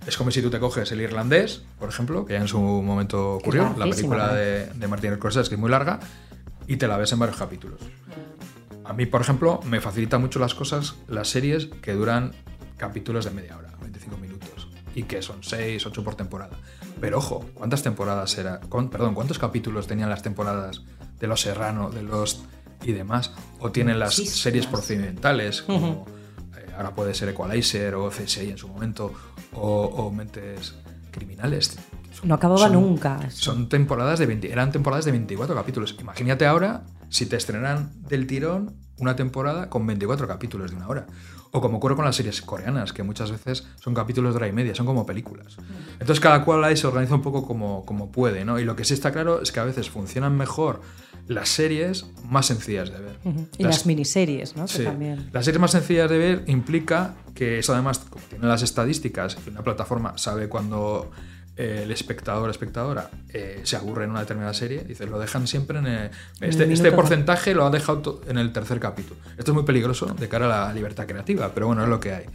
Es 0.07 0.17
como 0.17 0.31
si 0.31 0.41
tú 0.41 0.49
te 0.49 0.59
coges 0.59 0.91
el 0.91 1.01
irlandés, 1.01 1.63
por 1.77 1.89
ejemplo, 1.89 2.25
que 2.25 2.33
ya 2.33 2.39
en 2.39 2.47
su 2.47 2.59
momento 2.59 3.35
ocurrió, 3.35 3.75
la 3.77 3.85
película 3.85 4.33
de, 4.33 4.67
de 4.67 4.87
Martin 4.87 5.15
Scorsese, 5.15 5.49
que 5.49 5.55
es 5.55 5.61
muy 5.61 5.69
larga, 5.69 5.99
y 6.65 6.77
te 6.77 6.87
la 6.87 6.97
ves 6.97 7.11
en 7.11 7.19
varios 7.19 7.37
capítulos. 7.37 7.81
A 8.87 8.93
mí, 8.93 9.05
por 9.05 9.19
ejemplo, 9.19 9.59
me 9.65 9.81
facilita 9.81 10.17
mucho 10.17 10.39
las 10.39 10.55
cosas, 10.55 10.95
las 11.09 11.27
series 11.27 11.65
que 11.65 11.91
duran 11.91 12.31
capítulos 12.77 13.25
de 13.25 13.31
media 13.31 13.57
hora, 13.57 13.73
25 13.81 14.17
minutos, 14.17 14.69
y 14.95 15.03
que 15.03 15.21
son 15.21 15.43
6, 15.43 15.85
8 15.85 16.03
por 16.05 16.15
temporada. 16.15 16.57
Pero 17.01 17.17
ojo, 17.17 17.45
¿cuántas 17.53 17.83
temporadas 17.83 18.37
era? 18.37 18.61
perdón, 18.61 19.13
¿cuántos 19.13 19.39
capítulos 19.39 19.87
tenían 19.87 20.09
las 20.09 20.23
temporadas 20.23 20.83
de 21.19 21.27
Los 21.27 21.41
Serrano, 21.41 21.89
de 21.89 22.01
Los 22.01 22.45
y 22.85 22.93
demás? 22.93 23.33
O 23.59 23.71
tienen 23.73 23.99
las 23.99 24.15
series 24.15 24.67
procedimentales, 24.67 25.63
como 25.63 26.05
eh, 26.55 26.71
ahora 26.77 26.95
puede 26.95 27.13
ser 27.13 27.27
Equalizer 27.27 27.93
o 27.95 28.09
CSI 28.09 28.51
en 28.51 28.57
su 28.57 28.69
momento, 28.69 29.11
o, 29.53 30.09
Mentes 30.15 30.75
Criminales. 31.11 31.77
no 32.23 32.35
acababa 32.35 32.69
nunca. 32.69 33.19
Son 33.31 33.67
temporadas 33.67 34.17
de 34.19 34.27
20, 34.27 34.49
eran 34.49 34.71
temporadas 34.71 35.03
de 35.03 35.11
24 35.11 35.53
capítulos. 35.55 35.93
Imagínate 35.99 36.45
ahora 36.45 36.85
si 37.09 37.25
te 37.25 37.35
estrenan 37.35 37.91
del 38.07 38.27
tirón 38.27 38.75
una 38.99 39.15
temporada 39.15 39.69
con 39.69 39.85
24 39.85 40.27
capítulos 40.27 40.71
de 40.71 40.77
una 40.77 40.87
hora. 40.87 41.07
O 41.51 41.61
como 41.61 41.77
ocurre 41.77 41.95
con 41.95 42.03
las 42.03 42.15
series 42.15 42.41
coreanas, 42.41 42.91
que 42.91 43.03
muchas 43.03 43.31
veces 43.31 43.65
son 43.79 43.93
capítulos 43.93 44.33
de 44.33 44.37
hora 44.37 44.47
y 44.47 44.51
media, 44.51 44.75
son 44.75 44.85
como 44.85 45.05
películas. 45.05 45.57
Entonces 45.93 46.19
cada 46.19 46.43
cual 46.43 46.63
ahí 46.63 46.75
se 46.75 46.87
organiza 46.87 47.15
un 47.15 47.21
poco 47.21 47.45
como, 47.45 47.85
como 47.85 48.11
puede, 48.11 48.43
¿no? 48.43 48.59
Y 48.59 48.65
lo 48.65 48.75
que 48.75 48.83
sí 48.83 48.93
está 48.93 49.11
claro 49.11 49.41
es 49.41 49.51
que 49.51 49.59
a 49.59 49.63
veces 49.63 49.89
funcionan 49.89 50.35
mejor 50.35 50.81
las 51.27 51.49
series 51.49 52.05
más 52.25 52.47
sencillas 52.47 52.91
de 52.91 52.99
ver. 52.99 53.19
Y 53.57 53.63
las, 53.63 53.85
miniseries, 53.85 54.55
¿no? 54.55 54.67
Sí. 54.67 54.83
Las 55.31 55.45
series 55.45 55.59
más 55.59 55.71
sencillas 55.71 56.09
de 56.09 56.17
ver 56.17 56.43
implica 56.47 57.15
que 57.33 57.59
eso 57.59 57.73
además, 57.73 57.99
como 57.99 58.23
tiene 58.25 58.47
las 58.47 58.61
estadísticas 58.61 59.37
y 59.45 59.49
una 59.49 59.61
plataforma 59.61 60.17
sabe 60.17 60.49
cuando 60.49 61.11
el 61.57 61.91
espectador 61.91 62.47
o 62.47 62.51
espectadora 62.51 63.09
eh, 63.33 63.61
se 63.63 63.75
aburre 63.75 64.05
en 64.05 64.11
una 64.11 64.19
determinada 64.19 64.53
serie, 64.53 64.83
dice, 64.83 65.07
lo 65.07 65.19
dejan 65.19 65.47
siempre 65.47 65.79
en 65.79 66.11
este, 66.39 66.71
este 66.71 66.91
porcentaje 66.91 67.55
lo 67.55 67.65
ha 67.65 67.71
dejado 67.71 68.21
en 68.27 68.37
el 68.37 68.53
tercer 68.53 68.79
capítulo. 68.79 69.19
Esto 69.37 69.51
es 69.51 69.55
muy 69.55 69.63
peligroso 69.63 70.05
de 70.05 70.29
cara 70.29 70.45
a 70.45 70.67
la 70.67 70.73
libertad 70.73 71.07
creativa, 71.07 71.51
pero 71.53 71.67
bueno, 71.67 71.83
es 71.83 71.89
lo 71.89 71.99
que 71.99 72.13
hay. 72.13 72.25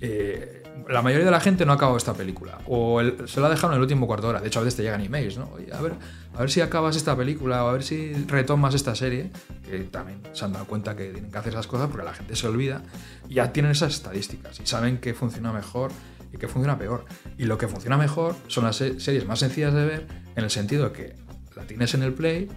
Eh, 0.00 0.62
la 0.88 1.02
mayoría 1.02 1.24
de 1.24 1.30
la 1.30 1.40
gente 1.40 1.64
no 1.64 1.72
ha 1.72 1.76
acabado 1.76 1.96
esta 1.96 2.14
película, 2.14 2.58
o 2.66 3.00
se 3.26 3.40
la 3.40 3.46
ha 3.46 3.50
dejado 3.50 3.72
en 3.72 3.76
el 3.76 3.82
último 3.82 4.06
cuarto 4.06 4.26
de 4.26 4.30
hora. 4.30 4.40
De 4.40 4.48
hecho, 4.48 4.58
a 4.58 4.62
veces 4.62 4.76
te 4.76 4.82
llegan 4.82 5.00
emails, 5.00 5.38
¿no? 5.38 5.50
a 5.72 5.80
ver, 5.80 5.94
a 6.34 6.40
ver 6.40 6.50
si 6.50 6.60
acabas 6.60 6.96
esta 6.96 7.16
película, 7.16 7.64
o 7.64 7.68
a 7.68 7.72
ver 7.72 7.84
si 7.84 8.12
retomas 8.26 8.74
esta 8.74 8.94
serie, 8.94 9.30
que 9.64 9.78
también 9.84 10.20
se 10.32 10.44
han 10.44 10.52
dado 10.52 10.66
cuenta 10.66 10.96
que 10.96 11.10
tienen 11.10 11.30
que 11.30 11.38
hacer 11.38 11.52
esas 11.52 11.68
cosas 11.68 11.88
porque 11.88 12.04
la 12.04 12.12
gente 12.12 12.36
se 12.36 12.48
olvida, 12.48 12.82
y 13.28 13.34
ya 13.34 13.52
tienen 13.52 13.72
esas 13.72 13.94
estadísticas 13.94 14.60
y 14.60 14.66
saben 14.66 14.98
que 14.98 15.14
funciona 15.14 15.52
mejor 15.52 15.92
y 16.34 16.36
que 16.36 16.48
funciona 16.48 16.76
peor. 16.76 17.04
Y 17.38 17.44
lo 17.44 17.56
que 17.56 17.68
funciona 17.68 17.96
mejor 17.96 18.34
son 18.48 18.64
las 18.64 18.76
series 18.76 19.26
más 19.26 19.38
sencillas 19.38 19.72
de 19.72 19.84
ver 19.84 20.06
en 20.34 20.44
el 20.44 20.50
sentido 20.50 20.88
de 20.88 20.92
que 20.92 21.16
la 21.56 21.62
tienes 21.62 21.94
en 21.94 22.02
el 22.02 22.12
play 22.12 22.50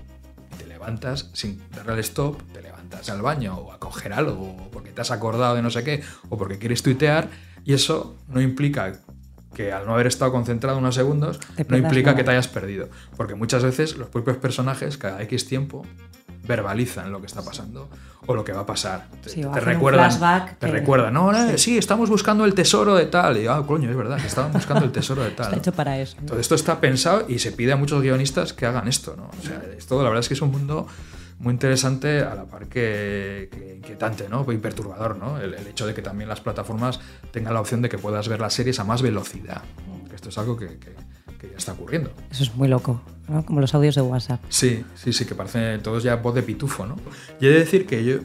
y 0.53 0.57
te 0.57 0.65
levantas 0.65 1.29
sin 1.33 1.61
darle 1.69 1.93
al 1.93 1.99
stop, 1.99 2.41
te 2.51 2.61
levantas 2.61 3.09
al 3.09 3.21
baño 3.21 3.55
o 3.55 3.71
a 3.71 3.79
coger 3.79 4.13
algo, 4.13 4.69
porque 4.71 4.91
te 4.91 5.01
has 5.01 5.11
acordado 5.11 5.55
de 5.55 5.61
no 5.61 5.69
sé 5.69 5.83
qué, 5.83 6.01
o 6.29 6.37
porque 6.37 6.57
quieres 6.57 6.81
tuitear, 6.81 7.29
y 7.63 7.73
eso 7.73 8.15
no 8.27 8.41
implica 8.41 8.93
que 9.53 9.71
al 9.71 9.85
no 9.85 9.93
haber 9.93 10.07
estado 10.07 10.31
concentrado 10.31 10.77
unos 10.77 10.95
segundos, 10.95 11.39
no 11.67 11.77
implica 11.77 12.15
que 12.15 12.23
te 12.23 12.31
hayas 12.31 12.47
perdido. 12.47 12.89
Porque 13.15 13.35
muchas 13.35 13.63
veces 13.63 13.97
los 13.97 14.09
propios 14.09 14.37
personajes, 14.37 14.97
cada 14.97 15.21
X 15.23 15.47
tiempo, 15.47 15.83
verbalizan 16.47 17.12
lo 17.12 17.19
que 17.19 17.27
está 17.27 17.41
pasando 17.43 17.89
o 18.25 18.33
lo 18.33 18.43
que 18.43 18.51
va 18.51 18.62
a 18.62 18.65
pasar. 18.65 19.07
te, 19.21 19.60
recuerdan, 19.60 20.57
te 20.57 20.67
recuerdan, 20.67 21.13
no, 21.13 21.31
sí. 21.57 21.77
estamos 21.77 22.10
buscando 22.10 22.45
el 22.45 22.53
tesoro 22.53 22.95
de 22.95 23.05
tal. 23.05 23.38
Y 23.38 23.47
ah, 23.47 23.63
coño, 23.65 23.89
es 23.89 23.95
verdad, 23.95 24.17
que 24.19 24.27
estaban 24.27 24.51
buscando 24.51 24.86
el 24.86 24.91
tesoro 24.91 25.23
de 25.23 25.31
tal. 25.31 25.47
está 25.47 25.57
hecho 25.57 25.71
para 25.73 25.97
eso. 25.99 26.17
Todo 26.25 26.39
esto 26.39 26.55
está 26.55 26.79
pensado 26.79 27.25
y 27.27 27.39
se 27.39 27.51
pide 27.51 27.73
a 27.73 27.75
muchos 27.75 28.01
guionistas 28.01 28.53
que 28.53 28.65
hagan 28.65 28.88
esto, 28.88 29.15
¿no? 29.15 29.29
O 29.38 29.45
sea, 29.45 29.62
esto 29.77 29.97
la 30.01 30.10
verdad 30.10 30.21
es 30.21 30.27
que 30.27 30.33
es 30.33 30.41
un 30.41 30.51
mundo 30.51 30.88
muy 31.39 31.53
interesante 31.53 32.21
a 32.21 32.33
la 32.33 32.45
par 32.45 32.67
que, 32.67 33.49
inquietante, 33.77 34.27
¿no? 34.27 34.45
Y 34.51 34.57
perturbador, 34.57 35.17
¿no? 35.17 35.39
El, 35.39 35.53
hecho 35.67 35.86
de 35.86 35.93
que 35.93 36.01
también 36.01 36.27
las 36.29 36.41
plataformas 36.41 36.99
tengan 37.31 37.53
la 37.53 37.62
opción 37.62 37.81
de 37.81 37.89
que 37.89 37.97
puedas 37.97 38.27
ver 38.27 38.39
las 38.39 38.53
series 38.53 38.79
a 38.79 38.83
más 38.83 39.01
velocidad. 39.01 39.62
Esto 40.13 40.29
es 40.29 40.38
algo 40.39 40.57
que 40.57 40.79
que 41.38 41.49
ya 41.49 41.57
está 41.57 41.73
ocurriendo. 41.73 42.12
Eso 42.31 42.43
es 42.43 42.55
muy 42.55 42.67
loco, 42.67 43.01
Como 43.45 43.59
los 43.59 43.73
audios 43.75 43.95
de 43.95 44.01
WhatsApp. 44.01 44.41
Sí, 44.49 44.85
sí, 44.95 45.11
sí, 45.11 45.25
que 45.25 45.35
parecen 45.35 45.81
todos 45.81 46.03
ya 46.03 46.15
voz 46.15 46.33
de 46.33 46.43
pitufo, 46.43 46.85
¿no? 46.85 46.95
Y 47.41 47.47
he 47.47 47.49
de 47.49 47.59
decir 47.59 47.85
que 47.85 48.03
yo, 48.03 48.19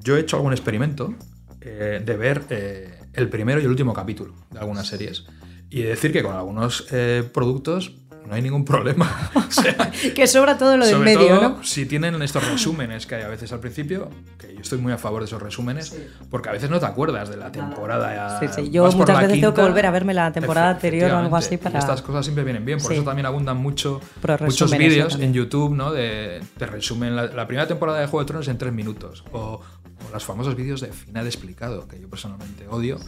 yo 0.00 0.16
he 0.16 0.20
hecho 0.20 0.36
algún 0.36 0.52
experimento 0.52 1.14
eh, 1.60 2.02
de 2.04 2.16
ver 2.16 2.44
eh, 2.50 2.98
el 3.12 3.28
primero 3.28 3.60
y 3.60 3.64
el 3.64 3.70
último 3.70 3.92
capítulo 3.92 4.34
de 4.50 4.58
algunas 4.58 4.86
series. 4.86 5.24
Y 5.70 5.80
he 5.80 5.84
de 5.84 5.90
decir 5.90 6.12
que 6.12 6.22
con 6.22 6.34
algunos 6.34 6.88
eh, 6.90 7.22
productos 7.32 7.96
no 8.26 8.34
hay 8.34 8.42
ningún 8.42 8.64
problema. 8.64 9.30
que 10.14 10.26
sobra 10.26 10.56
todo 10.56 10.76
lo 10.76 10.86
del 10.86 10.98
medio, 10.98 11.40
¿no? 11.40 11.64
Si 11.64 11.86
tienen 11.86 12.20
estos 12.22 12.48
resúmenes 12.48 13.06
que 13.06 13.16
hay 13.16 13.22
a 13.22 13.28
veces 13.28 13.52
al 13.52 13.60
principio, 13.60 14.08
que 14.38 14.54
yo 14.54 14.60
estoy 14.60 14.78
muy 14.78 14.92
a 14.92 14.98
favor 14.98 15.22
de 15.22 15.26
esos 15.26 15.42
resúmenes, 15.42 15.96
porque 16.30 16.48
a 16.48 16.52
veces 16.52 16.70
no 16.70 16.78
te 16.78 16.86
acuerdas 16.86 17.28
de 17.28 17.36
la 17.36 17.50
temporada. 17.50 18.38
Sí, 18.40 18.46
sí, 18.48 18.70
yo 18.70 18.90
muchas 18.92 19.20
veces 19.20 19.40
tengo 19.40 19.54
que 19.54 19.62
volver 19.62 19.86
a 19.86 19.90
verme 19.90 20.14
la 20.14 20.32
temporada 20.32 20.70
anterior 20.70 21.10
o 21.12 21.18
algo 21.18 21.36
así 21.36 21.56
para. 21.56 21.78
estas 21.78 22.02
cosas 22.02 22.24
siempre 22.24 22.44
vienen 22.44 22.64
bien, 22.64 22.78
por 22.78 22.92
eso 22.92 23.02
también 23.02 23.26
abundan 23.26 23.56
mucho, 23.56 24.00
muchos 24.40 24.76
vídeos 24.76 25.18
en 25.20 25.32
YouTube, 25.32 25.74
¿no? 25.74 25.92
De, 25.92 26.40
te 26.56 26.66
resumen 26.66 27.16
la, 27.16 27.46
primera 27.46 27.66
temporada 27.66 27.98
de 28.00 28.06
Juego 28.06 28.20
de 28.20 28.26
Tronos 28.26 28.48
en 28.48 28.58
tres 28.58 28.72
minutos, 28.72 29.24
o, 29.32 29.38
o 29.38 30.12
los 30.12 30.24
famosos 30.24 30.54
vídeos 30.54 30.80
de 30.80 30.92
final 30.92 31.26
explicado, 31.26 31.88
que 31.88 32.00
yo 32.00 32.08
personalmente 32.08 32.66
odio 32.68 32.98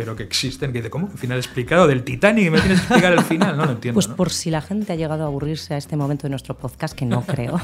pero 0.00 0.16
que 0.16 0.22
existen, 0.22 0.72
que 0.72 0.78
dice, 0.78 0.88
¿cómo? 0.88 1.08
Final 1.08 1.36
explicado 1.36 1.86
del 1.86 2.04
Titanic, 2.04 2.50
me 2.50 2.58
tienes 2.58 2.80
que 2.80 2.86
explicar 2.86 3.12
el 3.12 3.22
final, 3.22 3.54
no 3.54 3.66
lo 3.66 3.72
entiendo. 3.72 3.96
Pues 3.96 4.08
por 4.08 4.30
si 4.30 4.50
la 4.50 4.62
gente 4.62 4.94
ha 4.94 4.96
llegado 4.96 5.24
a 5.24 5.26
aburrirse 5.26 5.74
a 5.74 5.76
este 5.76 5.94
momento 5.94 6.22
de 6.22 6.30
nuestro 6.30 6.56
podcast, 6.56 6.94
que 6.94 7.04
no 7.04 7.20
creo, 7.26 7.60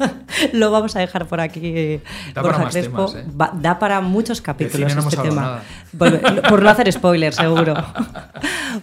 lo 0.52 0.70
vamos 0.70 0.96
a 0.96 1.00
dejar 1.00 1.26
por 1.26 1.40
aquí. 1.40 2.02
Da 2.34 2.42
para 2.42 2.58
más 2.58 2.74
temas, 2.74 3.14
¿eh? 3.14 3.24
da 3.54 3.78
para 3.78 4.02
muchos 4.02 4.42
capítulos 4.42 4.94
no 4.94 5.00
este 5.00 5.16
tema. 5.16 5.62
Por, 5.98 6.62
no 6.62 6.68
hacer 6.68 6.92
spoilers, 6.92 7.36
seguro. 7.36 7.74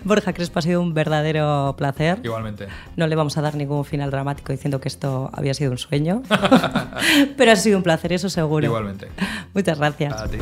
Borja 0.04 0.34
Crespo 0.34 0.58
ha 0.58 0.62
sido 0.64 0.82
un 0.82 0.96
verdadero 0.96 1.76
placer. 1.78 2.20
Igualmente. 2.24 2.68
No 2.96 3.06
le 3.06 3.16
vamos 3.16 3.38
a 3.38 3.42
dar 3.42 3.54
ningún 3.54 3.86
final 3.86 4.10
dramático 4.10 4.52
diciendo 4.52 4.82
que 4.82 4.88
esto 4.88 5.30
había 5.32 5.54
sido 5.54 5.72
un 5.72 5.78
sueño, 5.78 6.24
pero 7.38 7.52
ha 7.52 7.56
sido 7.56 7.78
un 7.78 7.84
placer, 7.84 8.14
eso 8.14 8.30
seguro. 8.30 8.66
Igualmente. 8.66 9.10
Muchas 9.54 9.78
gracias. 9.78 10.14
A 10.14 10.28
ti. 10.28 10.40